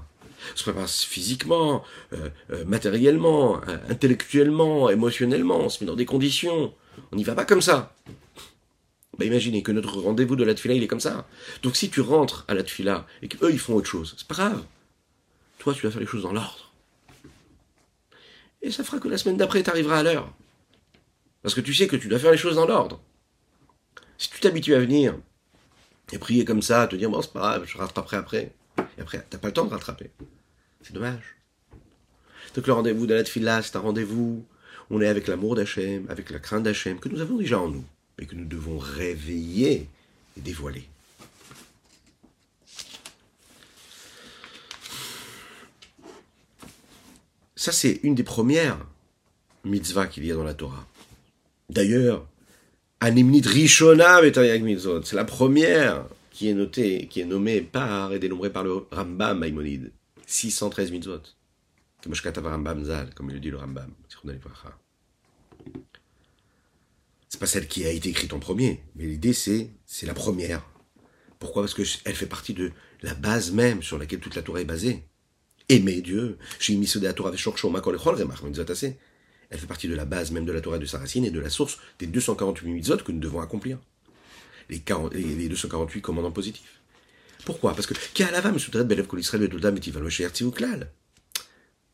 On 0.54 0.58
se 0.58 0.64
prépare 0.64 0.90
physiquement, 0.90 1.84
euh, 2.14 2.30
euh, 2.52 2.66
matériellement, 2.66 3.62
intellectuellement, 3.90 4.90
émotionnellement. 4.90 5.60
On 5.60 5.70
se 5.70 5.84
met 5.84 5.88
dans 5.88 5.96
des 5.96 6.06
conditions. 6.06 6.74
On 7.12 7.16
n'y 7.16 7.24
va 7.24 7.36
pas 7.36 7.46
comme 7.46 7.62
ça. 7.62 7.94
Bah 9.18 9.26
imaginez 9.26 9.64
que 9.64 9.74
notre 9.74 10.00
rendez-vous 10.00 10.38
de 10.38 10.46
la 10.46 10.54
tefila, 10.54 10.76
il 10.76 10.84
est 10.84 10.88
comme 10.88 11.02
ça. 11.02 11.28
Donc 11.62 11.76
si 11.76 11.90
tu 11.90 12.00
rentres 12.00 12.46
à 12.48 12.54
la 12.54 12.64
tefila 12.64 13.06
et 13.22 13.28
qu'eux, 13.28 13.52
ils 13.52 13.60
font 13.60 13.74
autre 13.74 13.90
chose, 13.90 14.16
c'est 14.18 14.28
pas 14.28 14.36
grave. 14.36 14.64
Toi, 15.58 15.74
tu 15.74 15.86
vas 15.86 15.92
faire 15.92 16.00
les 16.00 16.08
choses 16.08 16.24
dans 16.24 16.32
l'ordre. 16.32 16.72
Et 18.62 18.72
ça 18.72 18.86
fera 18.86 19.00
que 19.00 19.10
la 19.10 19.18
semaine 19.18 19.36
d'après, 19.36 19.62
tu 19.62 19.70
arriveras 19.70 20.00
à 20.00 20.04
l'heure. 20.04 20.34
Parce 21.42 21.54
que 21.54 21.62
tu 21.62 21.74
sais 21.74 21.88
que 21.88 21.98
tu 21.98 22.08
dois 22.08 22.20
faire 22.20 22.32
les 22.32 22.38
choses 22.38 22.56
dans 22.56 22.66
l'ordre. 22.66 23.02
Si 24.18 24.30
tu 24.30 24.40
t'habitues 24.40 24.76
à 24.76 24.80
venir 24.80 25.16
et 26.12 26.18
prier 26.18 26.46
comme 26.46 26.62
ça, 26.62 26.88
te 26.88 26.96
dire, 26.96 27.10
bon, 27.10 27.22
c'est 27.22 27.32
pas 27.32 27.40
grave, 27.40 27.64
je 27.66 27.78
rattraperai 27.78 28.18
après. 28.18 28.54
Et 29.00 29.02
après, 29.02 29.26
t'as 29.30 29.38
pas 29.38 29.48
le 29.48 29.54
temps 29.54 29.66
de 29.66 29.72
rattraper. 29.72 30.12
C'est 30.84 30.94
dommage. 30.94 31.38
Donc 32.54 32.68
le 32.68 32.74
rendez-vous 32.74 33.08
de 33.08 33.14
la 33.14 33.24
Tfila, 33.24 33.62
c'est 33.62 33.78
un 33.78 33.80
rendez-vous. 33.80 34.46
On 34.90 35.02
est 35.02 35.08
avec 35.08 35.28
l'amour 35.28 35.56
d'Hachem, 35.56 36.06
avec 36.10 36.30
la 36.30 36.40
crainte 36.40 36.64
d'Hachem, 36.64 37.00
que 37.00 37.08
nous 37.08 37.22
avons 37.22 37.38
déjà 37.38 37.60
en 37.60 37.70
nous, 37.70 37.86
et 38.20 38.26
que 38.26 38.36
nous 38.36 38.46
devons 38.46 38.78
réveiller 38.78 39.88
et 40.38 40.42
dévoiler. 40.42 40.84
Ça, 47.56 47.72
c'est 47.72 48.02
une 48.04 48.16
des 48.16 48.24
premières 48.24 48.86
mitzvahs 49.64 50.08
qu'il 50.08 50.26
y 50.26 50.32
a 50.32 50.36
dans 50.36 50.44
la 50.44 50.54
Torah. 50.54 50.86
D'ailleurs, 51.70 52.28
Animnit 53.00 53.44
Rishonam 53.46 54.26
est 54.26 54.38
un 54.38 55.04
C'est 55.06 55.16
la 55.16 55.26
première 55.26 56.04
qui 56.40 56.48
est 56.48 56.54
notée, 56.54 57.08
qui 57.10 57.20
est 57.20 57.26
nommée 57.26 57.60
par 57.60 58.14
et 58.14 58.20
dénombrée 58.20 58.50
par 58.50 58.64
le 58.64 58.86
Rambam 58.92 59.40
Maïmonide. 59.40 59.92
613 60.26 60.90
mitzvot. 60.90 61.20
Comme 62.02 62.14
Rambam 62.46 62.86
Zal, 62.86 63.14
comme 63.14 63.30
le 63.30 63.42
dit 63.42 63.50
le 63.50 63.58
Rambam. 63.58 63.94
C'est 67.28 67.40
pas 67.42 67.46
celle 67.46 67.68
qui 67.68 67.84
a 67.84 67.92
été 67.92 68.08
écrite 68.08 68.32
en 68.32 68.40
premier, 68.40 68.82
mais 68.96 69.06
l'idée 69.06 69.34
c'est, 69.34 69.72
c'est 69.86 70.06
la 70.06 70.14
première. 70.14 70.66
Pourquoi? 71.40 71.64
Parce 71.64 71.74
qu'elle 71.74 72.16
fait 72.16 72.26
partie 72.26 72.54
de 72.54 72.72
la 73.02 73.16
base 73.16 73.52
même 73.52 73.84
sur 73.84 73.98
laquelle 73.98 74.22
toute 74.22 74.36
la 74.36 74.42
Torah 74.42 74.62
est 74.62 74.66
basée. 74.66 75.04
Aimer 75.68 76.00
Dieu. 76.00 76.38
Elle 76.62 76.88
fait 79.60 79.68
partie 79.68 79.90
de 79.90 79.96
la 79.96 80.06
base 80.06 80.32
même 80.32 80.46
de 80.46 80.54
la 80.54 80.62
Torah 80.62 80.78
de 80.78 80.86
sa 80.86 81.00
racine 81.00 81.26
et 81.26 81.32
de 81.32 81.40
la 81.42 81.50
source 81.50 81.80
des 82.00 82.08
248 82.08 82.72
mitzvot 82.72 83.04
que 83.04 83.12
nous 83.12 83.20
devons 83.20 83.42
accomplir. 83.42 83.78
Les, 84.70 84.80
40, 84.80 85.14
les 85.14 85.50
248 85.50 86.02
commandants 86.02 86.32
positifs. 86.32 86.80
Pourquoi? 87.46 87.74
Parce 87.74 87.88
que 87.88 87.94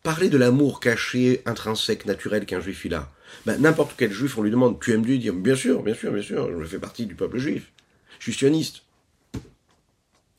Parler 0.04 0.30
de 0.30 0.38
l'amour 0.38 0.80
caché, 0.80 1.42
intrinsèque, 1.46 2.06
naturel 2.06 2.46
qu'un 2.46 2.60
juif 2.60 2.86
il 2.86 2.94
a. 2.94 3.12
Ben, 3.46 3.60
n'importe 3.60 3.94
quel 3.98 4.12
juif, 4.12 4.38
on 4.38 4.44
lui 4.44 4.52
demande, 4.52 4.80
tu 4.80 4.94
aimes 4.94 5.04
Dieu? 5.04 5.16
Il 5.16 5.20
dit, 5.20 5.32
bien 5.32 5.56
sûr, 5.56 5.82
bien 5.82 5.96
sûr, 5.96 6.12
bien 6.12 6.22
sûr, 6.22 6.62
je 6.62 6.66
fais 6.66 6.80
partie 6.80 7.06
du 7.06 7.16
peuple 7.16 7.38
juif. 7.40 7.72
Je 8.20 8.26
suis 8.26 8.34
sioniste. 8.34 8.84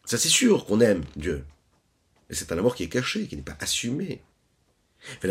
Ça 0.05 0.19
c'est 0.19 0.29
sûr 0.29 0.67
qu'on 0.67 0.81
aime 0.81 1.03
Dieu. 1.17 1.45
Mais 2.29 2.37
c'est 2.37 2.53
un 2.53 2.59
amour 2.59 2.75
qui 2.75 2.85
est 2.85 2.89
caché, 2.89 3.27
qui 3.27 3.37
n'est 3.37 3.43
pas 3.43 3.57
assumé. 3.59 4.23
C'est 5.21 5.29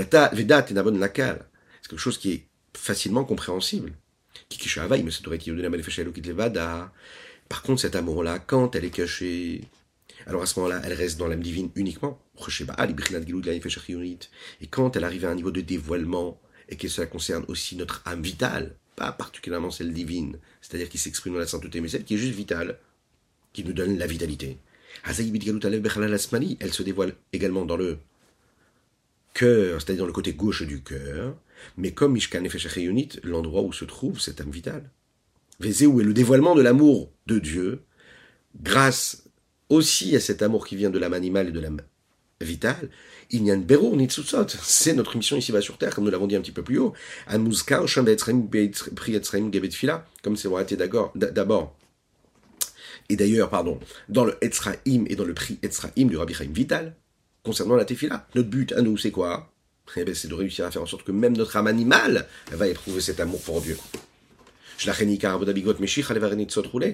quelque 1.90 1.98
chose 1.98 2.18
qui 2.18 2.32
est 2.32 2.48
facilement 2.76 3.24
compréhensible. 3.24 3.94
Par 7.48 7.62
contre, 7.62 7.82
cet 7.82 7.96
amour-là, 7.96 8.40
quand 8.40 8.76
elle 8.76 8.86
est 8.86 8.90
cachée, 8.90 9.62
alors 10.26 10.42
à 10.42 10.46
ce 10.46 10.60
moment-là, 10.60 10.82
elle 10.84 10.94
reste 10.94 11.18
dans 11.18 11.28
l'âme 11.28 11.42
divine 11.42 11.70
uniquement. 11.76 12.20
Et 14.62 14.68
quand 14.68 14.96
elle 14.96 15.04
arrive 15.04 15.26
à 15.26 15.30
un 15.30 15.36
niveau 15.36 15.52
de 15.52 15.62
dévoilement, 15.62 16.40
et 16.70 16.76
que 16.76 16.88
cela 16.88 17.06
concerne 17.08 17.46
aussi 17.48 17.76
notre 17.76 18.02
âme 18.06 18.24
vitale, 18.24 18.76
pas 18.96 19.12
particulièrement 19.12 19.72
celle 19.72 19.94
divine, 19.94 20.40
c'est-à-dire 20.62 20.90
qui 20.90 20.98
s'exprime 20.98 21.34
dans 21.34 21.40
la 21.40 21.48
sainteté, 21.48 21.82
mais 21.82 21.88
celle 21.88 22.04
qui 22.04 22.16
est 22.16 22.18
juste 22.18 22.34
vitale, 22.34 22.80
qui 23.54 23.64
nous 23.64 23.74
donne 23.74 23.98
la 23.98 24.08
vitalité. 24.08 24.58
Elle 25.06 25.14
se 26.74 26.84
dévoile 26.84 27.14
également 27.34 27.66
dans 27.66 27.78
le 27.78 28.00
cœur, 29.34 29.82
c'est-à-dire 29.82 30.04
dans 30.04 30.08
le 30.08 30.14
côté 30.14 30.34
gauche 30.34 30.64
du 30.64 30.82
cœur, 30.82 31.36
mais 31.78 31.92
comme 31.92 32.14
Mishkan 32.14 32.44
l'endroit 33.24 33.62
où 33.62 33.74
se 33.74 33.86
trouve 33.86 34.20
cette 34.20 34.42
âme 34.42 34.52
vitale. 34.52 34.90
où 35.60 36.02
est 36.02 36.04
le 36.04 36.14
dévoilement 36.14 36.56
de 36.56 36.62
l'amour 36.62 37.12
de 37.28 37.40
Dieu, 37.40 37.84
grâce 38.62 39.24
aussi 39.70 40.16
à 40.16 40.20
cet 40.20 40.42
amour 40.42 40.68
qui 40.68 40.76
vient 40.76 40.90
de 40.90 41.00
l'âme 41.00 41.14
animale 41.14 41.50
et 41.50 41.52
de 41.52 41.60
l'âme 41.60 41.82
vitale, 42.42 42.90
il 43.32 43.44
n'y 43.44 43.52
a 43.52 43.56
une 43.56 43.66
ni 43.96 44.08
C'est 44.10 44.94
notre 44.94 45.18
mission 45.18 45.38
ici-bas 45.38 45.62
sur 45.62 45.78
Terre, 45.78 45.96
comme 45.96 46.04
nous 46.04 46.12
l'avons 46.12 46.28
dit 46.28 46.36
un 46.36 46.42
petit 46.42 46.52
peu 46.52 46.64
plus 46.64 46.78
haut. 46.78 46.94
comme 50.22 50.36
c'est 50.36 50.48
été 50.62 50.78
d'abord. 50.78 51.76
Et 53.10 53.16
d'ailleurs, 53.16 53.50
pardon, 53.50 53.80
dans 54.10 54.26
le 54.26 54.36
Etzraim 54.42 55.06
et 55.08 55.16
dans 55.16 55.26
le 55.26 55.34
prix 55.34 55.60
Etzraim 55.62 56.08
du 56.08 56.18
Rabbi 56.18 56.34
Chaim 56.34 56.50
Vital, 56.52 56.96
concernant 57.44 57.76
la 57.76 57.86
Tefila, 57.86 58.28
notre 58.36 58.50
but 58.50 58.72
à 58.74 58.82
nous, 58.82 58.98
c'est 58.98 59.12
quoi? 59.12 59.52
C'est 59.94 60.28
de 60.28 60.34
réussir 60.34 60.66
à 60.66 60.72
faire 60.72 60.82
en 60.82 60.88
sorte 60.88 61.04
que 61.04 61.12
même 61.12 61.38
notre 61.38 61.56
âme 61.56 61.68
animale 61.68 62.28
va 62.52 62.68
éprouver 62.68 63.02
cet 63.02 63.20
amour 63.20 63.42
pour 63.42 63.62
Dieu 63.62 63.78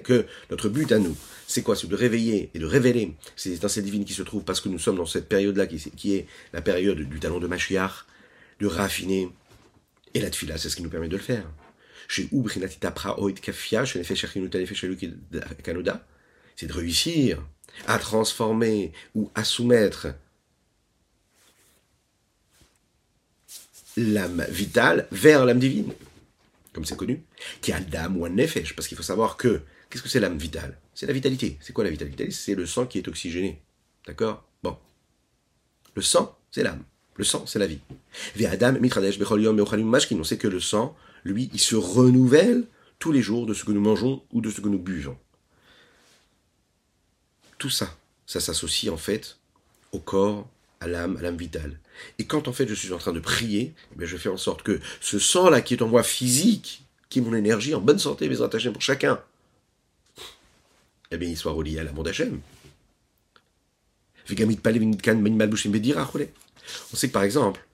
que 0.02 0.26
notre 0.50 0.68
but 0.68 0.92
à 0.92 0.98
nous, 0.98 1.16
c'est 1.46 1.62
quoi? 1.62 1.76
C'est 1.76 1.88
de 1.88 1.96
réveiller 1.96 2.50
et 2.54 2.58
de 2.58 2.66
révéler 2.66 3.14
ces 3.36 3.54
étincelles 3.54 3.84
divines 3.84 4.04
qui 4.04 4.12
se 4.12 4.22
trouvent 4.22 4.44
parce 4.44 4.60
que 4.60 4.68
nous 4.68 4.78
sommes 4.78 4.96
dans 4.96 5.06
cette 5.06 5.28
période-là 5.28 5.66
qui, 5.66 6.14
est 6.14 6.26
la 6.52 6.62
période 6.62 6.98
du 6.98 7.20
talon 7.20 7.40
de 7.40 7.46
Mashiach, 7.46 8.06
de 8.60 8.66
raffiner. 8.66 9.28
Et 10.14 10.20
la 10.20 10.30
tfila, 10.30 10.58
c'est 10.58 10.68
ce 10.68 10.76
qui 10.76 10.82
nous 10.82 10.90
permet 10.90 11.08
de 11.08 11.16
le 11.16 11.22
faire. 11.22 11.48
C'est 12.08 12.28
de 16.66 16.72
réussir 16.72 17.42
à 17.86 17.98
transformer 17.98 18.92
ou 19.14 19.30
à 19.34 19.44
soumettre 19.44 20.08
l'âme 23.96 24.44
vitale 24.50 25.06
vers 25.10 25.44
l'âme 25.44 25.58
divine 25.58 25.92
comme 26.72 26.84
c'est 26.84 26.96
connu, 26.96 27.22
qui 27.60 27.72
a 27.72 27.80
l'âme 27.92 28.16
ou 28.16 28.24
un 28.24 28.30
nefesh, 28.30 28.74
parce 28.74 28.88
qu'il 28.88 28.96
faut 28.96 29.02
savoir 29.02 29.36
que, 29.36 29.62
qu'est-ce 29.90 30.02
que 30.02 30.08
c'est 30.08 30.20
l'âme 30.20 30.38
vitale? 30.38 30.78
C'est 30.94 31.06
la 31.06 31.12
vitalité. 31.12 31.58
C'est 31.60 31.72
quoi 31.72 31.84
la 31.84 31.90
vitalité? 31.90 32.30
C'est 32.30 32.54
le 32.54 32.66
sang 32.66 32.86
qui 32.86 32.98
est 32.98 33.08
oxygéné. 33.08 33.60
D'accord? 34.06 34.44
Bon. 34.62 34.76
Le 35.94 36.02
sang, 36.02 36.36
c'est 36.50 36.62
l'âme. 36.62 36.82
Le 37.16 37.24
sang, 37.24 37.46
c'est 37.46 37.58
la 37.58 37.66
vie. 37.66 37.80
Adam, 38.46 38.72
Mitradesh, 38.80 39.18
on 39.20 40.24
sait 40.24 40.38
que 40.38 40.48
le 40.48 40.60
sang, 40.60 40.96
lui, 41.24 41.50
il 41.52 41.60
se 41.60 41.76
renouvelle 41.76 42.64
tous 42.98 43.12
les 43.12 43.22
jours 43.22 43.46
de 43.46 43.54
ce 43.54 43.64
que 43.64 43.72
nous 43.72 43.80
mangeons 43.80 44.22
ou 44.32 44.40
de 44.40 44.50
ce 44.50 44.60
que 44.60 44.68
nous 44.68 44.78
buvons. 44.78 45.18
Tout 47.58 47.70
ça, 47.70 47.96
ça 48.26 48.40
s'associe 48.40 48.92
en 48.92 48.96
fait 48.96 49.36
au 49.92 49.98
corps, 49.98 50.48
à 50.80 50.88
l'âme, 50.88 51.16
à 51.18 51.22
l'âme 51.22 51.36
vitale. 51.36 51.78
Et 52.18 52.24
quand 52.24 52.48
en 52.48 52.52
fait 52.52 52.66
je 52.66 52.74
suis 52.74 52.92
en 52.92 52.98
train 52.98 53.12
de 53.12 53.20
prier, 53.20 53.74
eh 54.00 54.06
je 54.06 54.16
fais 54.16 54.28
en 54.28 54.36
sorte 54.36 54.62
que 54.62 54.80
ce 55.00 55.18
sang-là 55.18 55.60
qui 55.60 55.74
est 55.74 55.82
en 55.82 55.88
moi 55.88 56.02
physique, 56.02 56.84
qui 57.08 57.18
est 57.18 57.22
mon 57.22 57.34
énergie 57.34 57.74
en 57.74 57.80
bonne 57.80 57.98
santé, 57.98 58.28
mes 58.28 58.42
attachés 58.42 58.70
pour 58.70 58.82
chacun, 58.82 59.20
eh 61.10 61.16
bien 61.16 61.28
il 61.28 61.36
soit 61.36 61.52
relié 61.52 61.78
à 61.78 61.84
l'amour 61.84 62.04
d'Hachem. 62.04 62.40
On 64.24 64.26
sait 66.96 67.08
que 67.08 67.12
par 67.12 67.22
exemple, 67.22 67.66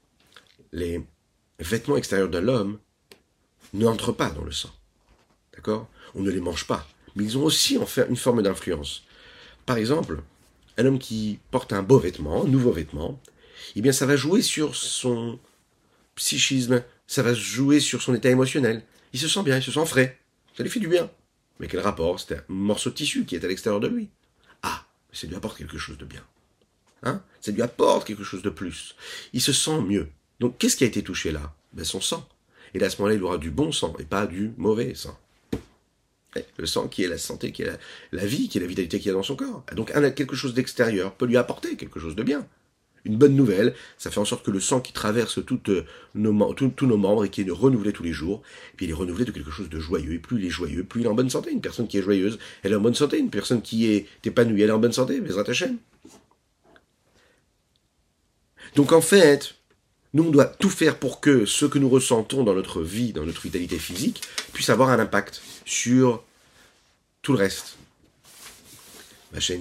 les 0.72 1.02
vêtements 1.58 1.96
extérieurs 1.96 2.28
de 2.28 2.38
l'homme 2.38 2.78
n'entrent 3.74 4.12
pas 4.12 4.30
dans 4.30 4.44
le 4.44 4.52
sang. 4.52 4.70
D'accord? 5.54 5.88
On 6.14 6.22
ne 6.22 6.30
les 6.30 6.40
mange 6.40 6.66
pas. 6.66 6.86
Mais 7.16 7.24
ils 7.24 7.38
ont 7.38 7.44
aussi 7.44 7.78
en 7.78 7.86
fait 7.86 8.06
une 8.08 8.16
forme 8.16 8.42
d'influence. 8.42 9.02
Par 9.66 9.76
exemple, 9.76 10.22
un 10.78 10.86
homme 10.86 10.98
qui 10.98 11.38
porte 11.50 11.72
un 11.72 11.82
beau 11.82 11.98
vêtement, 11.98 12.44
un 12.44 12.48
nouveau 12.48 12.72
vêtement, 12.72 13.20
eh 13.76 13.80
bien 13.80 13.92
ça 13.92 14.06
va 14.06 14.16
jouer 14.16 14.42
sur 14.42 14.74
son 14.76 15.38
psychisme, 16.14 16.82
ça 17.06 17.22
va 17.22 17.34
jouer 17.34 17.80
sur 17.80 18.02
son 18.02 18.14
état 18.14 18.28
émotionnel. 18.28 18.82
Il 19.12 19.20
se 19.20 19.28
sent 19.28 19.42
bien, 19.42 19.56
il 19.56 19.62
se 19.62 19.72
sent 19.72 19.86
frais, 19.86 20.18
ça 20.56 20.62
lui 20.62 20.70
fait 20.70 20.80
du 20.80 20.88
bien. 20.88 21.10
Mais 21.60 21.66
quel 21.66 21.80
rapport? 21.80 22.20
C'est 22.20 22.34
un 22.34 22.42
morceau 22.48 22.90
de 22.90 22.94
tissu 22.94 23.24
qui 23.24 23.34
est 23.34 23.44
à 23.44 23.48
l'extérieur 23.48 23.80
de 23.80 23.88
lui. 23.88 24.10
Ah, 24.62 24.84
ça 25.12 25.26
lui 25.26 25.34
apporte 25.34 25.58
quelque 25.58 25.78
chose 25.78 25.98
de 25.98 26.04
bien. 26.04 26.24
Hein? 27.02 27.22
Ça 27.40 27.52
lui 27.52 27.62
apporte 27.62 28.06
quelque 28.06 28.24
chose 28.24 28.42
de 28.42 28.50
plus. 28.50 28.94
Il 29.32 29.40
se 29.40 29.52
sent 29.52 29.80
mieux. 29.80 30.08
Donc 30.40 30.58
qu'est-ce 30.58 30.76
qui 30.76 30.84
a 30.84 30.86
été 30.86 31.02
touché 31.02 31.32
là? 31.32 31.54
Ben, 31.72 31.84
Son 31.84 32.00
sang. 32.00 32.28
Et 32.74 32.82
à 32.82 32.90
ce 32.90 32.98
moment-là, 32.98 33.14
il 33.14 33.22
aura 33.22 33.38
du 33.38 33.50
bon 33.50 33.72
sang 33.72 33.94
et 33.98 34.04
pas 34.04 34.26
du 34.26 34.52
mauvais 34.56 34.94
sang. 34.94 35.18
Eh, 36.36 36.44
le 36.58 36.66
sang 36.66 36.88
qui 36.88 37.02
est 37.02 37.08
la 37.08 37.18
santé, 37.18 37.52
qui 37.52 37.62
est 37.62 37.78
la, 38.12 38.26
vie, 38.26 38.48
qui 38.48 38.58
est 38.58 38.60
la 38.60 38.66
vitalité 38.66 38.98
qu'il 38.98 39.06
y 39.06 39.10
a 39.10 39.14
dans 39.14 39.22
son 39.22 39.36
corps. 39.36 39.64
Donc 39.74 39.92
quelque 40.14 40.36
chose 40.36 40.54
d'extérieur 40.54 41.14
peut 41.14 41.26
lui 41.26 41.36
apporter 41.36 41.76
quelque 41.76 41.98
chose 41.98 42.14
de 42.14 42.22
bien 42.22 42.46
une 43.04 43.16
bonne 43.16 43.34
nouvelle. 43.34 43.74
Ça 43.96 44.10
fait 44.10 44.20
en 44.20 44.24
sorte 44.24 44.44
que 44.44 44.50
le 44.50 44.60
sang 44.60 44.80
qui 44.80 44.92
traverse 44.92 45.38
nos, 46.14 46.54
tous 46.54 46.86
nos 46.86 46.96
membres 46.96 47.24
et 47.24 47.30
qui 47.30 47.42
est 47.42 47.50
renouvelé 47.50 47.92
tous 47.92 48.02
les 48.02 48.12
jours, 48.12 48.42
puis 48.76 48.86
il 48.86 48.90
est 48.90 48.94
renouvelé 48.94 49.24
de 49.24 49.32
quelque 49.32 49.50
chose 49.50 49.68
de 49.68 49.78
joyeux. 49.78 50.12
Et 50.12 50.18
plus 50.18 50.38
il 50.38 50.46
est 50.46 50.50
joyeux, 50.50 50.84
plus 50.84 51.00
il 51.00 51.04
est 51.04 51.08
en 51.08 51.14
bonne 51.14 51.30
santé. 51.30 51.50
Une 51.50 51.60
personne 51.60 51.88
qui 51.88 51.98
est 51.98 52.02
joyeuse, 52.02 52.38
elle 52.62 52.72
est 52.72 52.76
en 52.76 52.80
bonne 52.80 52.94
santé. 52.94 53.18
Une 53.18 53.30
personne 53.30 53.62
qui 53.62 53.86
est 53.86 54.06
épanouie, 54.24 54.62
elle 54.62 54.70
est 54.70 54.72
en 54.72 54.78
bonne 54.78 54.92
santé. 54.92 55.20
Mais 55.20 55.30
Donc 58.76 58.92
en 58.92 59.00
fait, 59.00 59.54
nous 60.14 60.24
on 60.24 60.30
doit 60.30 60.46
tout 60.46 60.70
faire 60.70 60.98
pour 60.98 61.20
que 61.20 61.46
ce 61.46 61.64
que 61.66 61.78
nous 61.78 61.88
ressentons 61.88 62.44
dans 62.44 62.54
notre 62.54 62.82
vie, 62.82 63.12
dans 63.12 63.24
notre 63.24 63.40
vitalité 63.40 63.78
physique, 63.78 64.22
puisse 64.52 64.70
avoir 64.70 64.90
un 64.90 64.98
impact 64.98 65.42
sur 65.64 66.22
tout 67.22 67.32
le 67.32 67.38
reste. 67.38 67.76
Ce 69.38 69.52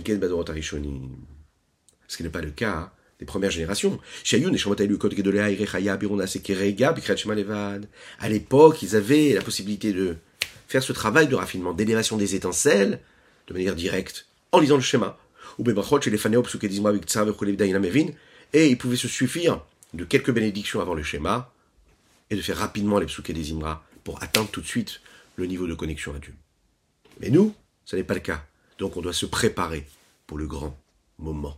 qui 2.17 2.23
n'est 2.23 2.29
pas 2.29 2.41
le 2.41 2.51
cas 2.51 2.71
hein 2.71 2.91
des 3.19 3.25
premières 3.25 3.51
générations. 3.51 3.99
À 8.19 8.29
l'époque, 8.29 8.81
ils 8.81 8.95
avaient 8.95 9.33
la 9.33 9.41
possibilité 9.41 9.93
de 9.93 10.15
faire 10.67 10.83
ce 10.83 10.93
travail 10.93 11.27
de 11.27 11.35
raffinement, 11.35 11.73
d'élévation 11.73 12.17
des 12.17 12.35
étincelles, 12.35 12.99
de 13.47 13.53
manière 13.53 13.75
directe, 13.75 14.27
en 14.51 14.59
lisant 14.59 14.75
le 14.75 14.81
schéma. 14.81 15.17
Et 18.53 18.69
ils 18.69 18.77
pouvaient 18.77 18.95
se 18.95 19.07
suffire 19.07 19.61
de 19.93 20.03
quelques 20.05 20.31
bénédictions 20.31 20.79
avant 20.81 20.93
le 20.93 21.03
schéma, 21.03 21.51
et 22.29 22.35
de 22.35 22.41
faire 22.41 22.57
rapidement 22.57 22.99
les 22.99 23.05
psuké 23.05 23.33
des 23.33 23.53
pour 24.03 24.21
atteindre 24.21 24.49
tout 24.49 24.61
de 24.61 24.67
suite 24.67 25.01
le 25.35 25.45
niveau 25.45 25.67
de 25.67 25.73
connexion 25.73 26.13
à 26.13 26.19
Dieu. 26.19 26.33
Mais 27.19 27.29
nous, 27.29 27.53
ce 27.85 27.95
n'est 27.95 28.03
pas 28.03 28.13
le 28.13 28.19
cas. 28.19 28.45
Donc 28.77 28.97
on 28.97 29.01
doit 29.01 29.13
se 29.13 29.25
préparer 29.25 29.87
pour 30.25 30.37
le 30.37 30.47
grand 30.47 30.77
moment. 31.17 31.57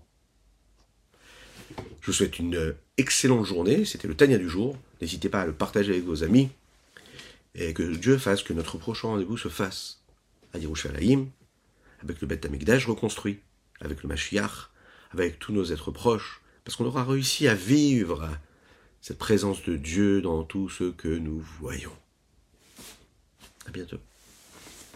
Je 2.02 2.08
vous 2.08 2.14
souhaite 2.14 2.40
une 2.40 2.76
excellente 2.98 3.46
journée. 3.46 3.86
C'était 3.86 4.08
le 4.08 4.16
Tania 4.16 4.38
du 4.38 4.50
jour. 4.50 4.78
N'hésitez 5.02 5.30
pas 5.30 5.42
à 5.42 5.46
le 5.46 5.54
partager 5.54 5.92
avec 5.92 6.06
vos 6.06 6.24
amis. 6.24 6.50
Et 7.56 7.74
que 7.74 7.84
Dieu 7.84 8.18
fasse 8.18 8.44
que 8.44 8.54
notre 8.54 8.78
prochain 8.78 9.10
rendez-vous 9.10 9.38
se 9.38 9.50
fasse 9.50 10.02
à 10.54 10.60
Yerushalayim, 10.60 11.28
avec 12.02 12.22
le 12.22 12.28
Beth 12.28 12.46
Amikdash 12.46 12.88
reconstruit, 12.88 13.40
avec 13.82 14.04
le 14.04 14.10
Mashiach, 14.10 14.70
avec 15.12 15.40
tous 15.40 15.52
nos 15.52 15.66
êtres 15.66 15.92
proches, 15.92 16.42
parce 16.64 16.76
qu'on 16.76 16.86
aura 16.86 17.04
réussi 17.04 17.48
à 17.48 17.56
vivre 17.56 18.30
cette 19.02 19.18
présence 19.18 19.64
de 19.64 19.76
Dieu 19.76 20.22
dans 20.22 20.44
tout 20.44 20.70
ce 20.70 20.92
que 20.92 21.08
nous 21.08 21.40
voyons. 21.60 21.96
À 23.68 23.72
bientôt. 23.72 24.00